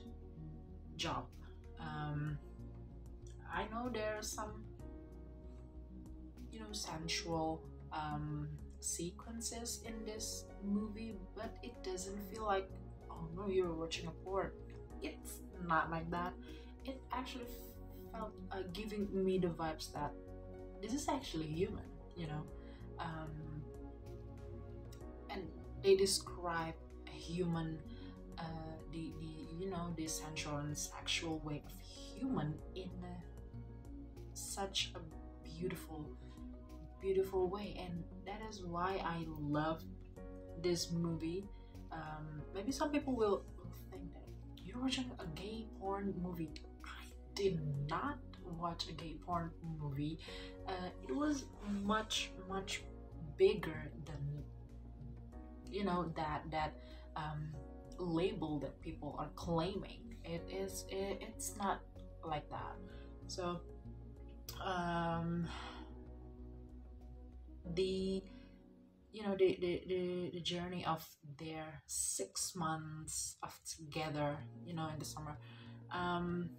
job. 0.96 1.26
Um, 1.80 2.38
I 3.54 3.66
know 3.72 3.90
there 3.90 4.16
are 4.18 4.24
some, 4.24 4.64
you 6.52 6.60
know, 6.60 6.72
sensual 6.72 7.62
um, 7.92 8.48
sequences 8.84 9.82
in 9.86 9.94
this 10.06 10.46
movie, 10.64 11.16
but 11.36 11.56
it 11.64 11.74
doesn't 11.84 12.20
feel 12.32 12.46
like, 12.46 12.70
oh 13.10 13.28
no, 13.36 13.48
you're 13.48 13.74
watching 13.74 14.08
a 14.08 14.12
porn. 14.24 14.52
It's 15.02 15.40
not 15.66 15.90
like 15.90 16.10
that. 16.12 16.34
It 16.86 17.02
actually 17.12 17.48
felt 18.12 18.34
uh, 18.52 18.64
giving 18.74 19.08
me 19.12 19.40
the 19.40 19.48
vibes 19.48 19.92
that 19.94 20.12
this 20.82 20.94
is 20.94 21.08
actually 21.08 21.48
human, 21.48 21.88
you 22.16 22.28
know. 22.28 22.44
Um, 23.00 23.64
and 25.30 25.44
they 25.82 25.96
describe 25.96 26.76
a 27.08 27.12
human 27.18 27.80
uh, 28.38 28.44
the, 28.92 29.12
the 29.20 29.64
you 29.64 29.70
know 29.70 29.94
the 29.96 30.08
sensual 30.08 30.58
and 30.58 30.78
sexual 30.78 31.40
way 31.40 31.62
of 31.66 31.72
human 31.82 32.54
in 32.76 32.90
a, 33.04 33.16
such 34.34 34.92
a 34.96 35.00
beautiful 35.48 36.06
beautiful 37.04 37.50
way 37.50 37.76
and 37.84 38.04
that 38.26 38.42
is 38.50 38.64
why 38.64 38.92
i 39.06 39.20
love 39.40 39.84
this 40.64 40.92
movie. 40.92 41.46
Um, 41.92 42.42
maybe 42.56 42.72
some 42.72 42.90
people 42.90 43.14
will 43.16 43.44
think 43.92 44.14
that 44.14 44.24
you're 44.66 44.82
watching 44.82 45.12
a 45.20 45.26
gay 45.40 45.68
porn 45.80 46.14
movie. 46.20 46.52
I 46.84 47.06
did 47.36 47.60
not 47.88 48.18
watch 48.58 48.88
a 48.90 48.94
gay 48.94 49.18
porn 49.26 49.52
movie. 49.80 50.18
Uh, 50.68 50.90
it 51.08 51.16
was 51.16 51.46
much 51.84 52.32
much 52.50 52.82
bigger 53.38 53.92
than 54.06 54.44
you 55.70 55.84
know 55.84 56.12
that 56.16 56.44
that 56.50 56.74
um, 57.16 57.50
label 58.00 58.60
that 58.60 58.80
people 58.82 59.16
are 59.20 59.30
claiming. 59.36 60.16
It 60.24 60.48
is 60.50 60.86
it, 60.90 61.22
it's 61.22 61.56
not 61.58 61.82
like 62.26 62.50
that. 62.50 62.78
So 63.28 63.60
um, 64.64 65.48
the 67.76 68.24
you 69.12 69.22
know 69.22 69.36
the, 69.38 69.58
the, 69.62 69.84
the, 69.88 70.32
the 70.34 70.40
journey 70.40 70.84
of 70.86 71.06
their 71.40 71.82
six 71.88 72.56
months 72.56 73.38
of 73.44 73.58
together 73.78 74.38
you 74.66 74.74
know 74.74 74.90
in 74.92 75.00
the 75.00 75.06
summer. 75.06 75.38
Um 75.92 76.50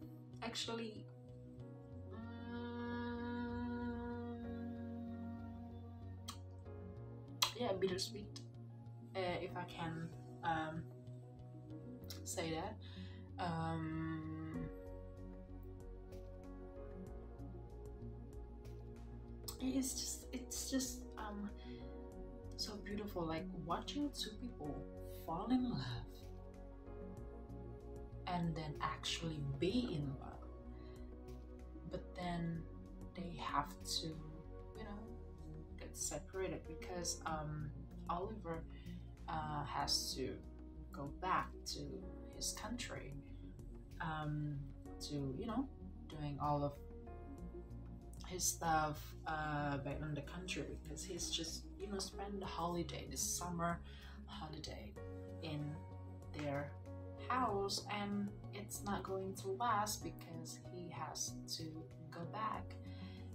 actually 0.43 1.05
um, 2.53 3.17
yeah 7.59 7.73
bittersweet 7.81 8.41
uh, 9.17 9.39
if 9.41 9.57
i 9.57 9.65
can 9.65 10.09
um 10.45 10.83
say 12.25 12.55
that. 12.55 12.77
Um 13.43 14.34
it's 19.75 19.95
just 19.95 20.27
it's 20.33 20.71
just 20.71 21.01
um 21.19 21.51
so 22.57 22.77
beautiful 22.85 23.25
like 23.25 23.47
watching 23.65 24.11
two 24.19 24.31
people 24.41 24.75
fall 25.27 25.49
in 25.51 25.71
love 25.71 26.15
and 28.27 28.55
then 28.55 28.75
actually 28.81 29.41
be 29.59 29.91
in 29.93 30.09
love. 30.21 30.49
But 31.91 32.03
then 32.17 32.63
they 33.15 33.37
have 33.41 33.73
to 34.01 34.07
you 34.07 34.85
know 34.85 34.99
get 35.79 35.97
separated 35.97 36.61
because 36.67 37.21
um 37.27 37.71
oliver 38.11 38.65
uh, 39.29 39.65
has 39.65 40.15
to 40.15 40.35
go 40.93 41.11
back 41.23 41.49
to 41.65 41.81
his 42.37 42.53
country 42.53 43.15
um 44.01 44.57
to 45.01 45.35
you 45.39 45.47
know 45.47 45.67
doing 46.09 46.37
all 46.43 46.65
of 46.65 46.73
his 48.35 48.45
stuff 48.45 49.01
uh, 49.27 49.77
back 49.79 49.99
in 50.03 50.13
the 50.15 50.21
country 50.23 50.77
because 50.83 51.03
he's 51.05 51.31
just 51.31 51.63
you 51.79 51.87
know 51.91 51.99
spend 51.99 52.43
the 52.43 52.47
holiday 52.47 53.07
this 53.11 53.23
summer 53.23 53.81
holiday 54.27 54.93
in 55.43 55.61
their 56.37 56.71
house 57.29 57.85
and 58.01 58.29
it's 58.53 58.83
not 58.85 59.03
going 59.03 59.35
to 59.35 59.49
last 59.49 60.03
because 60.03 60.59
he 60.75 60.91
has 60.91 61.33
to 61.57 61.65
go 62.11 62.21
back. 62.33 62.75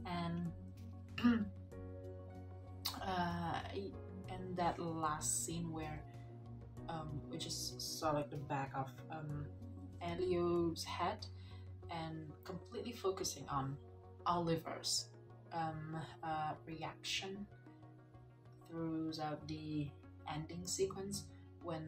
And 0.06 0.52
uh, 3.02 3.60
and 4.30 4.56
that 4.56 4.80
last 4.80 5.46
scene 5.46 5.72
where 5.72 6.02
um, 6.88 7.22
we 7.30 7.38
just 7.38 7.82
saw 7.82 8.12
like 8.12 8.30
the 8.30 8.38
back 8.38 8.72
of 8.76 8.90
um, 9.12 9.46
Elio's 10.02 10.84
head 10.84 11.26
and 11.92 12.32
completely 12.44 12.92
focusing 12.92 13.46
on 13.50 13.76
Oliver's 14.30 15.06
um, 15.52 15.98
uh, 16.24 16.52
reaction 16.68 17.48
throughout 18.70 19.48
the 19.48 19.88
ending 20.32 20.62
sequence 20.66 21.24
when 21.64 21.84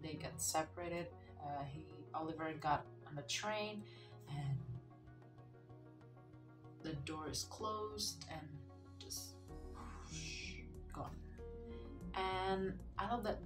they 0.00 0.14
get 0.14 0.40
separated. 0.40 1.08
Uh, 1.42 1.64
he 1.72 1.84
Oliver 2.14 2.52
got 2.60 2.84
on 3.08 3.16
the 3.16 3.22
train 3.22 3.82
and 4.30 4.58
the 6.84 6.92
door 7.04 7.28
is 7.28 7.44
closed 7.50 8.24
and 8.30 8.46
just 9.00 9.34
whoosh, 9.74 10.62
gone. 10.92 11.16
And 12.14 12.78
I 12.96 13.10
love 13.10 13.24
that 13.24 13.40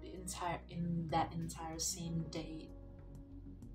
the 0.00 0.14
entire 0.14 0.60
in 0.70 1.06
that 1.10 1.34
entire 1.34 1.78
scene 1.78 2.24
they 2.32 2.70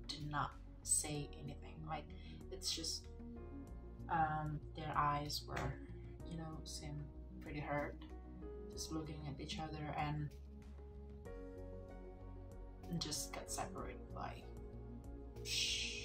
did 0.08 0.28
not 0.28 0.50
say 0.82 1.30
anything. 1.44 1.76
Like 1.86 2.06
it's 2.50 2.74
just 2.74 3.04
um, 4.10 4.58
their 4.76 4.92
eyes 4.96 5.42
were, 5.46 5.74
you 6.28 6.36
know, 6.36 6.58
seem 6.64 7.04
pretty 7.40 7.60
hurt, 7.60 7.96
just 8.72 8.92
looking 8.92 9.20
at 9.28 9.40
each 9.40 9.58
other 9.58 9.94
and 9.98 10.28
just 12.98 13.32
got 13.32 13.50
separated 13.50 14.12
by 14.14 14.32
shh. 15.44 15.96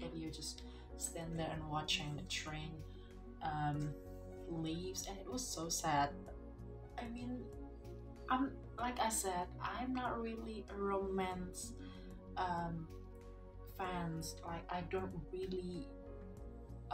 And 0.00 0.14
you 0.14 0.30
just 0.30 0.62
stand 0.96 1.38
there 1.38 1.50
and 1.52 1.68
watching 1.68 2.16
the 2.16 2.22
train 2.22 2.72
um, 3.42 3.90
leaves, 4.48 5.06
and 5.08 5.18
it 5.18 5.30
was 5.30 5.46
so 5.46 5.68
sad. 5.68 6.10
I 6.98 7.08
mean, 7.08 7.42
I'm 8.28 8.52
like 8.78 8.98
I 9.00 9.08
said, 9.08 9.48
I'm 9.60 9.94
not 9.94 10.20
really 10.20 10.64
a 10.70 10.80
romance 10.80 11.72
um, 12.36 12.86
fans. 13.76 14.36
Like 14.44 14.64
I 14.70 14.82
don't 14.90 15.10
really 15.32 15.88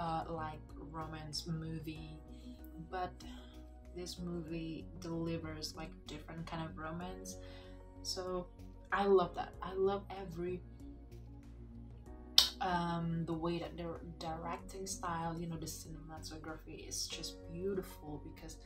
uh, 0.04 0.24
like 0.28 0.60
romance 0.92 1.46
movie, 1.46 2.10
but 2.90 3.12
this 3.96 4.18
movie 4.18 4.84
delivers 5.00 5.74
like 5.76 5.90
different 6.06 6.46
kind 6.46 6.62
of 6.64 6.76
romance. 6.76 7.36
So 8.02 8.46
I 8.92 9.06
love 9.06 9.34
that. 9.36 9.54
I 9.62 9.72
love 9.74 10.02
every 10.20 10.60
um, 12.60 13.24
the 13.26 13.32
way 13.32 13.58
that 13.58 13.76
their 13.76 14.00
directing 14.18 14.86
style, 14.86 15.36
you 15.38 15.46
know, 15.46 15.56
the 15.56 15.66
cinematography 15.66 16.88
is 16.88 17.06
just 17.06 17.36
beautiful 17.52 18.22
because 18.24 18.56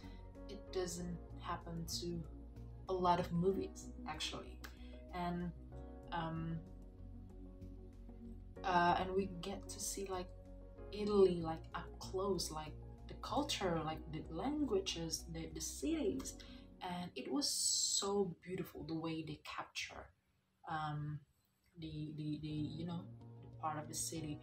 it 0.49 0.61
doesn't 0.73 1.19
happen 1.41 1.85
to 2.01 2.21
a 2.89 2.93
lot 2.93 3.21
of 3.21 3.31
movies 3.33 3.87
actually, 4.09 4.57
and 5.15 5.51
um, 6.13 6.59
uh, 8.65 8.97
and 9.01 9.11
we 9.15 9.31
get 9.41 9.69
to 9.69 9.79
see 9.79 10.07
like 10.11 10.27
Italy 10.93 11.41
like 11.43 11.63
up 11.75 11.87
close, 11.99 12.51
like 12.51 12.73
the 13.09 13.15
culture, 13.23 13.81
like 13.85 13.99
the 14.13 14.23
languages, 14.31 15.25
the, 15.33 15.49
the 15.55 15.61
cities, 15.61 16.35
and 16.83 17.11
it 17.17 17.31
was 17.31 17.49
so 17.49 18.35
beautiful 18.45 18.85
the 18.85 18.95
way 18.95 19.25
they 19.27 19.41
capture 19.45 20.07
um, 20.71 21.19
the 21.81 22.13
the 22.17 22.39
the 22.43 22.49
you 22.49 22.87
know 22.87 23.01
the 23.43 23.51
part 23.61 23.79
of 23.79 23.89
the 23.89 23.95
city, 23.95 24.41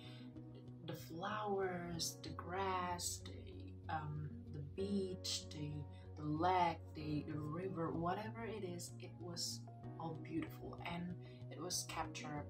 the 0.88 0.94
flowers, 0.94 2.18
the 2.24 2.30
grass, 2.30 3.22
the 3.26 3.94
um, 3.94 4.30
the 4.54 4.62
beach, 4.76 5.44
the 5.52 5.72
the 6.18 6.24
lake, 6.24 6.80
the, 6.96 7.26
the 7.28 7.38
river, 7.38 7.92
whatever 7.92 8.46
it 8.46 8.64
is, 8.64 8.92
it 9.02 9.12
was 9.20 9.60
all 10.00 10.18
beautiful 10.24 10.80
and 10.86 11.04
it 11.52 11.60
was 11.62 11.86
captured 11.90 12.46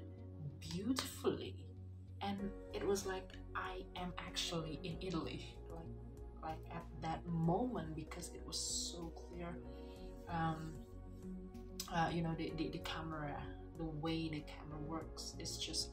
beautifully 0.59 1.55
and 2.21 2.49
it 2.73 2.85
was 2.85 3.05
like 3.05 3.29
I 3.55 3.83
am 3.95 4.13
actually 4.19 4.79
in 4.83 4.97
Italy, 5.01 5.55
like 5.69 5.85
like 6.43 6.75
at 6.75 6.83
that 7.01 7.25
moment 7.27 7.95
because 7.95 8.31
it 8.33 8.41
was 8.45 8.57
so 8.57 9.11
clear. 9.15 9.57
Um, 10.29 10.73
uh, 11.93 12.09
you 12.11 12.21
know 12.21 12.33
the, 12.37 12.51
the, 12.57 12.69
the 12.69 12.79
camera, 12.79 13.35
the 13.77 13.83
way 13.83 14.29
the 14.29 14.43
camera 14.47 14.79
works, 14.85 15.35
it's 15.39 15.57
just 15.57 15.91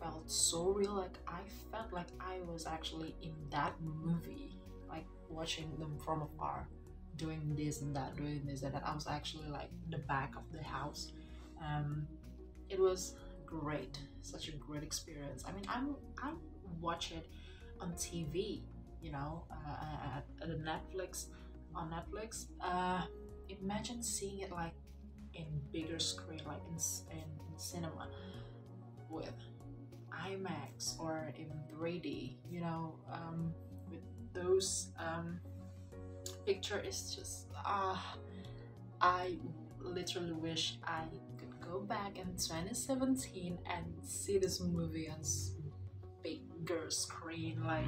felt 0.00 0.30
so 0.30 0.70
real. 0.70 0.94
Like 0.94 1.18
I 1.26 1.40
felt 1.70 1.92
like 1.92 2.08
I 2.20 2.38
was 2.46 2.66
actually 2.66 3.14
in 3.22 3.34
that 3.50 3.74
movie, 3.82 4.58
like 4.88 5.06
watching 5.28 5.76
them 5.78 5.98
from 6.04 6.22
afar, 6.22 6.68
doing 7.16 7.54
this 7.56 7.80
and 7.82 7.94
that, 7.96 8.16
doing 8.16 8.42
this 8.46 8.62
and 8.62 8.74
that. 8.74 8.82
I 8.86 8.94
was 8.94 9.06
actually 9.06 9.48
like 9.48 9.70
the 9.90 9.98
back 9.98 10.34
of 10.36 10.44
the 10.52 10.62
house. 10.62 11.12
Um, 11.62 12.06
it 12.68 12.78
was 12.78 13.14
great 13.46 13.98
such 14.22 14.48
a 14.48 14.52
great 14.52 14.82
experience. 14.82 15.44
I 15.46 15.52
mean 15.52 15.64
i'm 15.68 15.96
i 16.22 16.32
watch 16.80 17.12
it 17.12 17.26
on 17.80 17.92
tv 17.92 18.62
you 19.00 19.12
know 19.12 19.44
uh, 19.50 20.18
at, 20.18 20.24
at 20.42 20.48
netflix 20.60 21.26
on 21.74 21.90
netflix. 21.90 22.46
Uh 22.60 23.02
imagine 23.48 24.02
seeing 24.02 24.40
it 24.40 24.50
like 24.50 24.74
in 25.34 25.46
bigger 25.72 25.98
screen 25.98 26.40
like 26.46 26.60
in, 26.68 26.78
in, 27.12 27.22
in 27.22 27.58
cinema 27.58 28.08
with 29.08 29.32
imax 30.28 30.98
or 30.98 31.32
in 31.36 31.50
3d 31.72 32.36
you 32.50 32.60
know 32.60 32.98
um 33.12 33.52
with 33.90 34.00
those 34.32 34.88
um 34.98 35.38
picture 36.44 36.80
is 36.80 37.14
just 37.14 37.46
ah 37.54 38.14
uh, 38.14 38.18
i 39.00 39.36
literally 39.80 40.32
wish 40.32 40.78
i 40.84 41.04
go 41.70 41.80
back 41.80 42.18
in 42.18 42.26
2017 42.36 43.58
and 43.66 43.84
see 44.02 44.38
this 44.38 44.60
movie 44.60 45.08
on 45.08 45.18
bigger 46.22 46.90
screen 46.90 47.62
like 47.64 47.84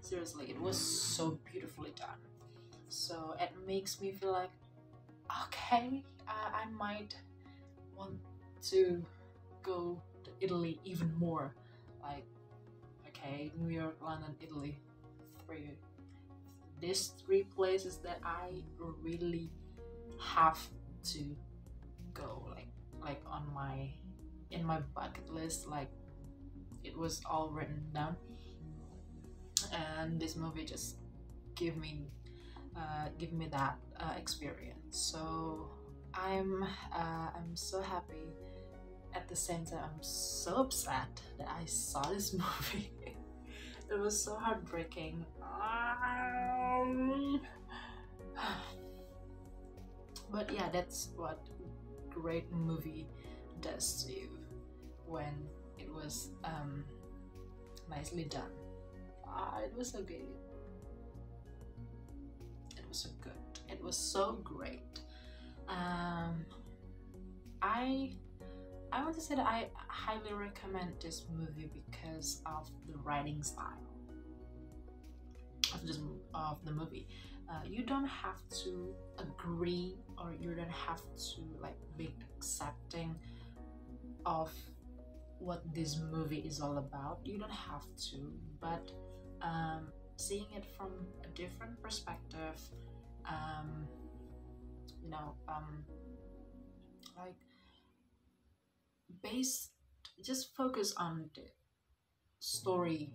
seriously 0.00 0.46
it 0.48 0.60
was 0.60 0.76
so 0.78 1.38
beautifully 1.50 1.92
done. 1.96 2.20
So 2.88 3.34
it 3.40 3.50
makes 3.66 4.00
me 4.00 4.12
feel 4.12 4.32
like 4.32 4.50
okay 5.44 6.02
i 6.28 6.64
might 6.78 7.14
want 7.96 8.14
to 8.62 9.02
go 9.62 10.00
to 10.24 10.30
italy 10.40 10.80
even 10.84 11.12
more. 11.18 11.54
Like 12.02 12.24
okay 13.08 13.52
new 13.58 13.72
york 13.74 13.96
london 14.02 14.34
italy 14.40 14.78
three. 15.46 15.70
These 16.80 17.12
three 17.22 17.42
places 17.42 17.98
that 17.98 18.20
i 18.24 18.62
really 19.02 19.50
have 20.18 20.58
to 21.04 21.36
go 22.14 22.44
like 22.50 22.69
like 23.00 23.22
on 23.30 23.42
my 23.54 23.90
in 24.50 24.64
my 24.64 24.80
bucket 24.94 25.28
list 25.32 25.66
like 25.68 25.90
it 26.84 26.96
was 26.96 27.20
all 27.28 27.50
written 27.50 27.82
down. 27.94 28.16
And 29.72 30.20
this 30.20 30.36
movie 30.36 30.64
just 30.64 30.96
give 31.54 31.76
me 31.76 32.06
uh, 32.76 33.08
give 33.18 33.32
me 33.32 33.46
that 33.48 33.78
uh, 33.98 34.14
experience. 34.16 34.96
So 35.12 35.70
i'm 36.14 36.64
uh, 36.94 37.28
i'm 37.36 37.54
so 37.54 37.80
happy. 37.80 38.34
At 39.12 39.28
the 39.28 39.36
same 39.36 39.64
time 39.66 39.80
i'm 39.84 40.02
so 40.02 40.56
upset 40.56 41.20
that 41.38 41.48
i 41.48 41.64
saw 41.64 42.02
this 42.02 42.32
movie. 42.44 42.92
It 43.90 43.98
was 43.98 44.22
so 44.22 44.36
heartbreaking. 44.36 45.26
Um, 45.42 47.40
but 50.30 50.52
yeah 50.52 50.68
that's 50.72 51.08
what 51.16 51.40
great 52.10 52.50
movie 52.52 53.06
does 53.60 54.04
to 54.04 54.12
you 54.12 54.28
when 55.06 55.34
it 55.78 55.92
was 55.92 56.30
um, 56.44 56.84
nicely 57.88 58.24
done. 58.24 58.52
Ah, 59.26 59.60
it 59.60 59.72
was 59.76 59.90
so 59.90 60.02
good. 60.02 60.26
It 62.76 62.84
was 62.88 62.98
so 62.98 63.10
good. 63.20 63.32
It 63.68 63.82
was 63.82 63.96
so 63.96 64.38
great. 64.42 65.00
Um, 65.68 66.44
i 67.62 68.10
i 68.92 69.02
want 69.02 69.14
to 69.14 69.20
say 69.20 69.34
that 69.34 69.46
i 69.46 69.66
highly 69.88 70.32
recommend 70.32 70.92
this 71.00 71.24
movie 71.38 71.70
because 71.74 72.42
of 72.46 72.70
the 72.88 72.96
writing 72.98 73.42
style 73.42 73.86
of 75.74 75.86
this 75.86 75.98
of 76.34 76.64
the 76.64 76.72
movie 76.72 77.06
uh, 77.50 77.62
you 77.66 77.82
don't 77.84 78.06
have 78.06 78.40
to 78.62 78.94
agree 79.18 79.96
or 80.18 80.32
you 80.38 80.54
don't 80.54 80.70
have 80.70 81.02
to 81.16 81.40
like 81.60 81.76
be 81.96 82.14
accepting 82.36 83.16
of 84.24 84.52
what 85.38 85.62
this 85.74 85.98
movie 86.12 86.44
is 86.46 86.60
all 86.60 86.78
about. 86.78 87.18
You 87.24 87.38
don't 87.38 87.50
have 87.50 87.84
to 88.10 88.32
but 88.60 88.92
um, 89.42 89.88
seeing 90.16 90.46
it 90.54 90.64
from 90.76 90.90
a 91.24 91.28
different 91.28 91.82
perspective 91.82 92.60
um, 93.26 93.86
you 95.02 95.10
know 95.10 95.34
um, 95.48 95.84
like 97.16 97.40
based 99.22 99.70
just 100.22 100.54
focus 100.54 100.92
on 100.96 101.30
the 101.34 101.46
story 102.38 103.10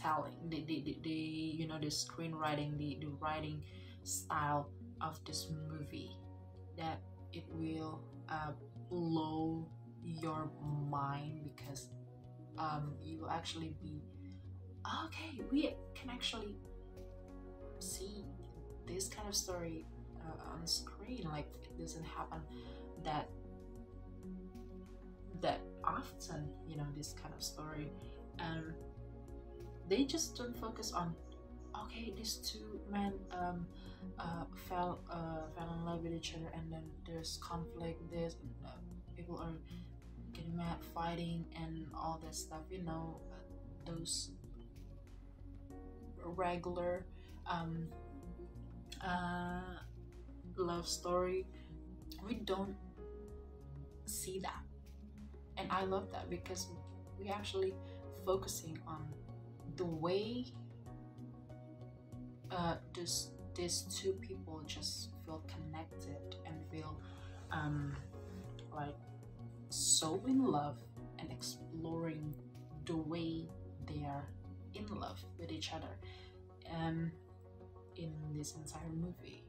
telling 0.00 0.34
the, 0.48 0.64
the, 0.64 0.82
the, 0.84 0.98
the 1.02 1.10
you 1.10 1.66
know 1.66 1.78
the 1.78 1.86
screenwriting 1.86 2.76
the, 2.78 2.98
the 3.00 3.08
writing 3.20 3.62
style 4.04 4.68
of 5.00 5.22
this 5.24 5.48
movie 5.70 6.16
that 6.76 7.00
it 7.32 7.44
will 7.50 8.02
uh, 8.28 8.52
blow 8.88 9.68
your 10.04 10.50
mind 10.90 11.50
because 11.56 11.88
um, 12.58 12.94
you 13.02 13.20
will 13.20 13.30
actually 13.30 13.74
be 13.82 14.02
okay 15.04 15.40
we 15.50 15.74
can 15.94 16.10
actually 16.10 16.56
see 17.78 18.24
this 18.86 19.08
kind 19.08 19.28
of 19.28 19.34
story 19.34 19.86
uh, 20.20 20.52
on 20.52 20.66
screen 20.66 21.26
like 21.30 21.46
it 21.64 21.78
doesn't 21.78 22.04
happen 22.04 22.40
that 23.04 23.28
that 25.42 25.60
often 25.84 26.48
you 26.66 26.76
know 26.76 26.86
this 26.96 27.14
kind 27.20 27.34
of 27.36 27.42
story. 27.42 27.92
And 28.38 28.72
they 29.92 30.04
just 30.04 30.36
don't 30.36 30.56
focus 30.58 30.92
on 30.92 31.14
okay 31.82 32.12
these 32.16 32.36
two 32.36 32.80
men 32.90 33.12
um, 33.30 33.66
uh, 34.18 34.44
fell 34.68 35.00
uh, 35.10 35.44
fell 35.54 35.70
in 35.78 35.84
love 35.84 36.02
with 36.02 36.14
each 36.14 36.34
other 36.34 36.50
and 36.54 36.72
then 36.72 36.84
there's 37.06 37.38
conflict 37.42 38.00
there's 38.10 38.36
uh, 38.64 38.70
people 39.16 39.36
are 39.38 39.58
getting 40.32 40.56
mad 40.56 40.78
fighting 40.94 41.44
and 41.62 41.86
all 41.94 42.18
that 42.24 42.34
stuff 42.34 42.62
you 42.70 42.82
know 42.82 43.20
those 43.84 44.30
regular 46.24 47.04
um, 47.46 47.88
uh, 49.04 49.60
love 50.56 50.86
story. 50.86 51.46
We 52.26 52.34
don't 52.34 52.76
see 54.06 54.38
that. 54.40 54.62
And 55.56 55.70
i 55.70 55.84
love 55.84 56.10
that 56.12 56.30
because 56.30 56.68
we 57.18 57.28
actually 57.28 57.74
focusing 58.24 58.78
on 58.86 59.06
the 59.76 59.84
way 59.84 60.46
uh, 62.50 62.76
this 62.94 63.30
these 63.54 63.82
two 63.82 64.12
people 64.14 64.62
just 64.66 65.10
feel 65.24 65.42
connected 65.46 66.36
and 66.46 66.56
feel 66.70 66.98
um, 67.50 67.94
like 68.74 68.96
so 69.68 70.22
in 70.26 70.44
love 70.44 70.78
and 71.18 71.30
exploring 71.30 72.34
the 72.86 72.96
way 72.96 73.46
they 73.86 74.04
are 74.04 74.24
in 74.74 74.86
love 74.98 75.22
with 75.38 75.52
each 75.52 75.72
other 75.72 75.98
um, 76.74 77.12
in 77.96 78.12
this 78.34 78.54
entire 78.54 78.88
movie. 78.94 79.44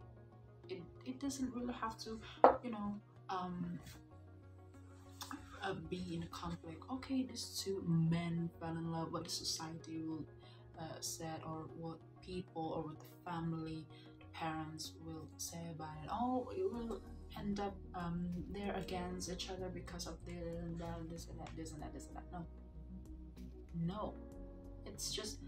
It, 0.69 0.81
it 1.05 1.19
doesn't 1.19 1.53
really 1.53 1.73
have 1.73 1.97
to, 1.99 2.19
you 2.63 2.71
know, 2.71 2.95
um, 3.29 3.79
uh, 5.63 5.73
be 5.89 6.15
in 6.15 6.23
a 6.23 6.28
conflict. 6.28 6.84
Okay, 6.91 7.23
these 7.23 7.62
two 7.63 7.84
men 7.88 8.49
fell 8.60 8.71
in 8.71 8.91
love. 8.91 9.12
What 9.12 9.23
the 9.26 9.30
society 9.30 10.04
will 10.06 10.26
uh, 10.80 10.99
said, 10.99 11.41
or 11.45 11.67
what 11.78 11.97
people, 12.26 12.73
or 12.76 12.84
what 12.84 12.99
the 12.99 13.32
family, 13.32 13.86
parents 14.34 14.93
will 15.06 15.28
say 15.38 15.62
about 15.76 15.95
it. 16.04 16.10
Oh, 16.12 16.49
it 16.56 16.71
will 16.71 17.02
end 17.38 17.60
up 17.60 17.76
um, 17.95 18.28
they're 18.52 18.76
against 18.76 19.32
each 19.32 19.49
other 19.49 19.69
because 19.73 20.08
of 20.08 20.15
this 20.26 20.36
and 20.62 20.80
that, 20.80 21.10
this 21.10 21.28
and 21.30 21.39
that, 21.39 21.49
this 21.56 21.71
and 21.71 21.82
that, 21.82 21.93
this 21.93 22.08
and 22.08 22.17
that. 22.17 22.23
No, 22.32 22.45
no, 23.86 24.13
it's 24.86 25.12
just 25.12 25.39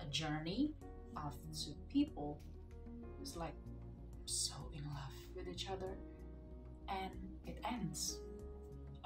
a 0.00 0.06
journey 0.06 0.72
of 1.16 1.34
two 1.52 1.74
people 1.92 2.40
who's 3.18 3.36
like 3.36 3.54
so 4.24 4.54
in 4.72 4.84
love 4.84 5.12
with 5.34 5.48
each 5.48 5.68
other, 5.68 5.98
and 6.88 7.10
it 7.46 7.58
ends. 7.68 8.18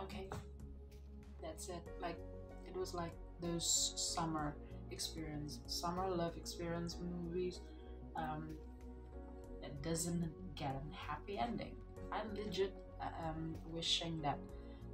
Okay, 0.00 0.28
that's 1.42 1.68
it. 1.68 1.82
Like 2.00 2.18
it 2.66 2.76
was 2.76 2.94
like 2.94 3.12
those 3.40 3.94
summer 3.96 4.54
experience, 4.90 5.60
summer 5.66 6.08
love 6.08 6.36
experience 6.36 6.96
movies. 7.00 7.60
Um, 8.16 8.56
that 9.60 9.82
doesn't 9.82 10.30
get 10.54 10.76
a 10.76 10.94
happy 10.94 11.38
ending 11.38 11.74
I'm 12.14 12.34
legit 12.34 12.72
um, 13.00 13.56
wishing 13.72 14.22
that, 14.22 14.38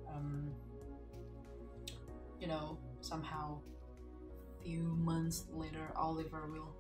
um, 0.09 0.51
you 2.41 2.47
know, 2.47 2.79
somehow 3.01 3.59
few 4.63 4.97
months 4.99 5.45
later 5.53 5.93
Oliver 5.97 6.49
will 6.51 6.75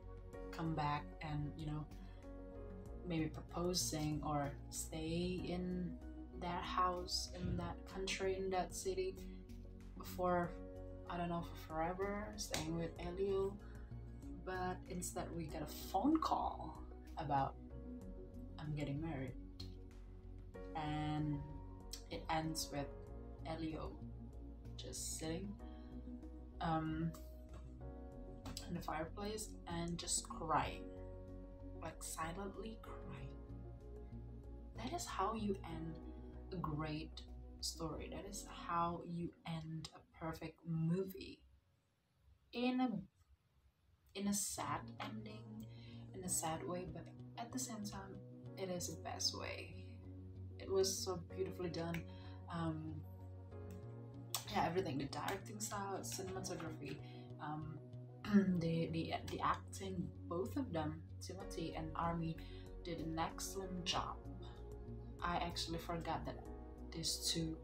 come 0.51 0.75
back 0.75 1.05
and, 1.23 1.51
you 1.57 1.67
know, 1.67 1.85
maybe 3.07 3.27
proposing 3.27 4.21
or 4.25 4.53
stay 4.71 5.43
in 5.45 5.93
that 6.41 6.63
house 6.63 7.31
in 7.35 7.57
that 7.57 7.77
country 7.93 8.37
in 8.37 8.51
that 8.51 8.75
city 8.75 9.17
for 10.17 10.51
I 11.09 11.17
don't 11.17 11.29
know 11.29 11.45
for 11.67 11.75
forever 11.75 12.27
staying 12.37 12.77
with 12.77 12.91
Elio. 12.99 13.57
But 14.45 14.79
instead 14.89 15.25
we 15.37 15.45
get 15.45 15.63
a 15.63 15.67
phone 15.67 16.19
call 16.19 16.83
about 17.19 17.55
I'm 18.59 18.75
getting 18.75 19.01
married. 19.01 19.35
And 20.77 21.39
it 22.11 22.25
ends 22.31 22.69
with 22.73 22.87
Elio 23.47 23.91
just 24.77 25.19
sitting 25.19 25.49
um, 26.61 27.13
in 28.69 28.75
the 28.75 28.81
fireplace 28.81 29.49
and 29.69 29.99
just 29.99 30.29
crying, 30.29 30.85
like 31.83 32.03
silently 32.03 32.79
crying. 32.83 33.29
That 34.77 34.95
is 34.95 35.07
how 35.07 35.35
you 35.35 35.57
end 35.65 35.99
a 36.53 36.57
great 36.57 37.23
story. 37.61 38.11
That 38.13 38.29
is 38.29 38.47
how 38.67 39.03
you 39.07 39.31
end 39.47 39.89
a 39.95 40.25
perfect 40.25 40.59
movie. 40.67 41.41
In 42.53 42.81
a 42.81 42.91
in 44.15 44.27
a 44.27 44.35
sad 44.35 44.81
ending, 45.01 45.67
in 46.15 46.25
a 46.25 46.29
sad 46.29 46.67
way, 46.67 46.87
but 46.93 47.07
at 47.39 47.53
the 47.53 47.59
same 47.59 47.85
time, 47.85 48.17
it 48.59 48.69
is 48.69 48.89
the 48.89 49.01
best 49.03 49.39
way 49.39 49.81
it 50.61 50.71
was 50.71 50.97
so 50.97 51.21
beautifully 51.35 51.71
done. 51.71 52.01
Um, 52.53 52.95
yeah, 54.53 54.67
everything 54.67 54.99
the 54.99 55.05
directing 55.05 55.61
style, 55.61 56.01
cinematography, 56.03 56.97
um, 57.43 57.79
the, 58.61 58.89
the 58.93 59.15
the 59.31 59.41
acting, 59.41 60.07
both 60.29 60.57
of 60.57 60.73
them, 60.73 61.03
Timothée 61.21 61.79
and 61.79 61.91
Armie, 61.97 62.37
did 62.85 62.99
an 62.99 63.19
excellent 63.19 63.85
job. 63.85 64.17
I 65.23 65.37
actually 65.37 65.79
forgot 65.79 66.25
that 66.27 66.37
these 66.93 67.31
two 67.33 67.57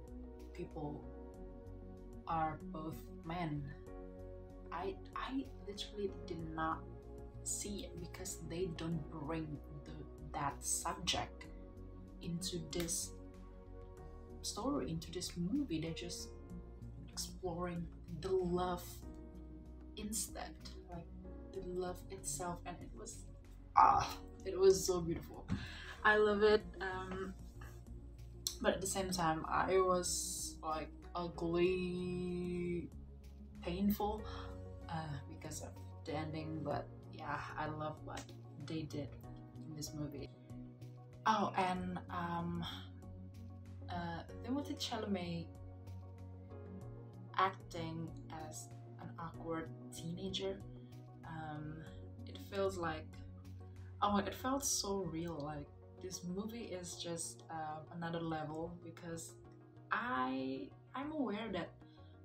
people 0.52 1.02
are 2.28 2.58
both 2.72 2.96
men. 3.24 3.64
I 4.72 4.94
I 5.14 5.44
literally 5.66 6.10
did 6.26 6.54
not 6.54 6.80
see 7.44 7.84
it 7.84 8.00
because 8.00 8.38
they 8.48 8.68
don't 8.76 9.02
bring 9.10 9.46
the 9.84 9.92
that 10.32 10.62
subject 10.64 11.46
into 12.22 12.58
this 12.72 13.12
story, 14.42 14.90
into 14.90 15.10
this 15.10 15.32
movie. 15.36 15.80
They're 15.80 15.92
just 15.94 16.28
exploring 17.08 17.86
the 18.20 18.30
love 18.30 18.84
instead, 19.96 20.54
like 20.90 21.06
the 21.52 21.60
love 21.66 21.98
itself, 22.10 22.58
and 22.66 22.76
it 22.80 22.90
was 22.98 23.24
ah, 23.76 24.18
it 24.44 24.58
was 24.58 24.84
so 24.84 25.00
beautiful. 25.00 25.46
I 26.04 26.16
love 26.18 26.42
it. 26.42 26.62
Um, 26.80 27.34
but 28.66 28.74
at 28.74 28.80
the 28.80 28.86
same 28.88 29.12
time, 29.12 29.46
I 29.48 29.78
was 29.78 30.56
like 30.60 30.90
ugly, 31.14 32.90
painful 33.62 34.24
uh, 34.88 35.16
because 35.28 35.60
of 35.60 35.68
the 36.04 36.16
ending. 36.16 36.62
But 36.64 36.88
yeah, 37.12 37.38
I 37.56 37.66
love 37.68 37.94
what 38.04 38.24
they 38.66 38.82
did 38.82 39.10
in 39.68 39.76
this 39.76 39.92
movie. 39.94 40.30
Oh, 41.26 41.52
and 41.56 42.00
um, 42.10 42.66
uh, 43.88 44.22
Timothée 44.42 44.76
Chalamet 44.76 45.46
acting 47.38 48.08
as 48.48 48.68
an 49.00 49.10
awkward 49.16 49.68
teenager. 49.96 50.56
Um, 51.24 51.76
it 52.26 52.40
feels 52.52 52.76
like 52.76 53.06
oh, 54.02 54.18
it 54.18 54.34
felt 54.34 54.64
so 54.64 55.04
real. 55.04 55.40
Like 55.40 55.68
this 56.02 56.22
movie 56.24 56.64
is 56.64 56.96
just 56.96 57.42
uh, 57.50 57.80
another 57.96 58.20
level 58.20 58.72
because 58.84 59.32
I 59.90 60.68
I'm 60.94 61.12
aware 61.12 61.48
that 61.52 61.70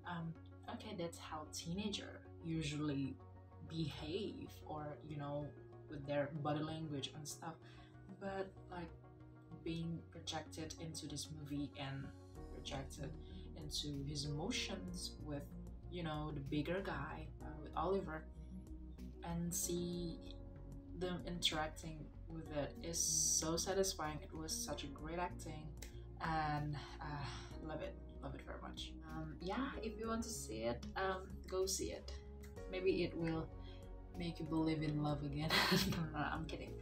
um, 0.07 0.33
okay, 0.75 0.95
that's 0.97 1.17
how 1.17 1.45
teenager 1.53 2.21
usually 2.43 3.15
behave 3.69 4.49
or 4.65 4.97
you 5.07 5.17
know 5.17 5.45
with 5.89 6.05
their 6.05 6.29
body 6.43 6.63
language 6.63 7.11
and 7.15 7.27
stuff. 7.27 7.55
But 8.19 8.47
like 8.71 8.89
being 9.63 9.99
projected 10.11 10.73
into 10.79 11.07
this 11.07 11.27
movie 11.39 11.71
and 11.79 12.05
projected 12.53 13.09
into 13.57 14.03
his 14.07 14.25
emotions 14.25 15.11
with 15.23 15.43
you 15.91 16.03
know 16.03 16.31
the 16.33 16.39
bigger 16.39 16.81
guy 16.83 17.27
uh, 17.43 17.47
with 17.61 17.71
oliver 17.75 18.23
and 19.23 19.53
see 19.53 20.17
them 20.99 21.19
interacting 21.27 21.99
with 22.33 22.55
it 22.55 22.73
is 22.83 22.99
so 22.99 23.57
satisfying. 23.57 24.17
It 24.21 24.35
was 24.35 24.51
such 24.51 24.83
a 24.83 24.87
great 24.87 25.19
acting 25.19 25.67
and 26.23 26.75
uh, 27.01 27.25
love 27.67 27.81
it 27.81 27.95
love 28.23 28.35
it 28.35 28.41
very 28.45 28.61
much. 28.61 28.93
Um, 29.11 29.35
yeah 29.41 29.69
if 29.81 29.99
you 29.99 30.07
want 30.07 30.23
to 30.23 30.29
see 30.29 30.63
it 30.63 30.85
um, 30.95 31.27
go 31.49 31.65
see 31.65 31.91
it. 31.91 32.11
Maybe 32.71 33.03
it 33.03 33.15
will 33.17 33.47
make 34.17 34.39
you 34.39 34.45
believe 34.45 34.81
in 34.81 35.03
love 35.03 35.23
again. 35.23 35.49
No, 35.91 35.97
no, 36.13 36.19
i'm 36.19 36.45
kidding. 36.45 36.73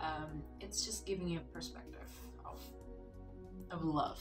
Um, 0.00 0.42
it's 0.60 0.84
just 0.84 1.06
giving 1.06 1.28
you 1.28 1.38
a 1.38 1.52
perspective 1.52 2.10
of 2.44 2.60
of 3.70 3.84
love. 3.84 4.20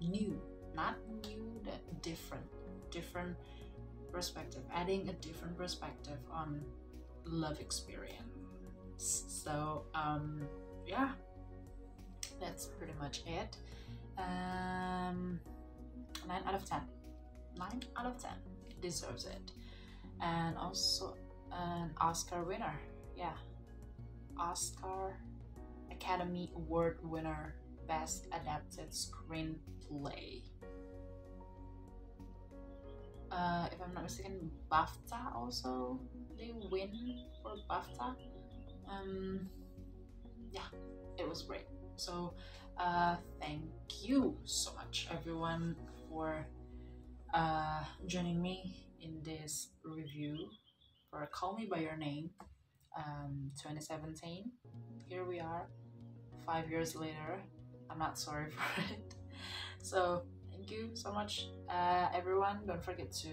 New 0.00 0.40
not 0.74 0.96
new 1.22 1.60
that 1.64 1.80
different 2.02 2.46
different 2.90 3.36
perspective. 4.12 4.62
Adding 4.72 5.08
a 5.08 5.12
different 5.14 5.56
perspective 5.56 6.18
on 6.32 6.62
love 7.24 7.60
experience 7.60 8.33
so 8.96 9.84
um 9.94 10.42
yeah. 10.86 11.10
That's 12.40 12.66
pretty 12.66 12.94
much 13.00 13.22
it. 13.26 13.56
Um 14.18 15.40
9 16.26 16.42
out 16.46 16.54
of 16.54 16.64
10 16.64 16.80
9 17.58 17.82
out 17.96 18.06
of 18.06 18.22
10 18.22 18.30
deserves 18.80 19.26
it. 19.26 19.52
And 20.20 20.56
also 20.56 21.16
an 21.52 21.90
oscar 22.00 22.44
winner. 22.44 22.80
Yeah. 23.16 23.36
Oscar 24.38 25.16
Academy 25.90 26.50
Award 26.56 26.98
winner 27.02 27.54
Best 27.86 28.26
Adapted 28.32 28.90
Screenplay. 28.90 30.42
Uh, 33.30 33.68
if 33.72 33.80
I'm 33.82 33.92
not 33.94 34.04
mistaken, 34.04 34.50
BAFTA 34.70 35.34
also 35.34 35.98
they 36.38 36.52
win 36.70 36.90
for 37.42 37.56
BAFTA. 37.68 38.14
Um, 38.88 39.48
yeah, 40.50 40.68
it 41.18 41.28
was 41.28 41.42
great. 41.42 41.66
So, 41.96 42.34
uh, 42.78 43.16
thank 43.40 43.62
you 44.02 44.36
so 44.44 44.74
much, 44.74 45.08
everyone, 45.10 45.76
for 46.08 46.46
uh, 47.32 47.84
joining 48.06 48.40
me 48.40 48.86
in 49.00 49.20
this 49.22 49.68
review 49.84 50.48
for 51.10 51.28
Call 51.32 51.56
Me 51.56 51.66
by 51.70 51.78
Your 51.78 51.96
Name 51.96 52.30
um, 52.96 53.50
2017. 53.56 54.50
Here 55.06 55.24
we 55.24 55.40
are, 55.40 55.68
five 56.46 56.70
years 56.70 56.94
later. 56.94 57.40
I'm 57.90 57.98
not 57.98 58.18
sorry 58.18 58.50
for 58.50 58.80
it. 58.82 59.14
So 59.82 60.22
thank 60.50 60.70
you 60.70 60.90
so 60.94 61.12
much, 61.12 61.48
uh, 61.68 62.08
everyone. 62.14 62.60
Don't 62.66 62.82
forget 62.82 63.12
to 63.12 63.28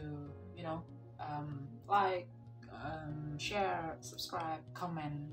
you 0.56 0.64
know 0.64 0.84
um, 1.20 1.68
like, 1.88 2.28
um, 2.74 3.38
share, 3.38 3.98
subscribe, 4.02 4.60
comment, 4.74 5.32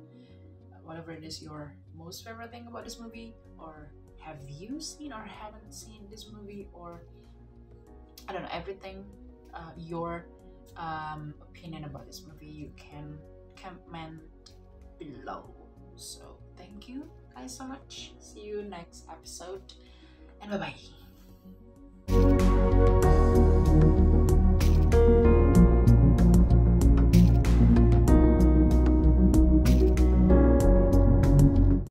whatever 0.88 1.12
it 1.12 1.22
is 1.22 1.42
your 1.42 1.76
most 1.94 2.24
favorite 2.24 2.50
thing 2.50 2.66
about 2.66 2.82
this 2.82 2.98
movie, 2.98 3.34
or 3.58 3.92
have 4.24 4.38
you 4.48 4.80
seen 4.80 5.12
or 5.12 5.22
haven't 5.22 5.72
seen 5.72 6.08
this 6.10 6.26
movie, 6.32 6.66
or 6.72 7.02
I 8.26 8.32
don't 8.32 8.42
know 8.42 8.48
everything. 8.52 9.04
Uh, 9.52 9.72
your 9.76 10.26
um, 10.76 11.34
opinion 11.42 11.84
about 11.84 12.06
this 12.06 12.22
movie, 12.26 12.46
you 12.46 12.70
can 12.76 13.18
comment 13.60 14.20
below. 14.98 15.54
So 15.96 16.38
thank 16.56 16.88
you 16.88 17.04
guys 17.34 17.56
so 17.56 17.66
much. 17.66 18.12
See 18.18 18.44
you 18.44 18.62
next 18.62 19.04
episode 19.10 19.72
and 20.40 20.50
bye 20.50 20.58
bye. 20.58 20.97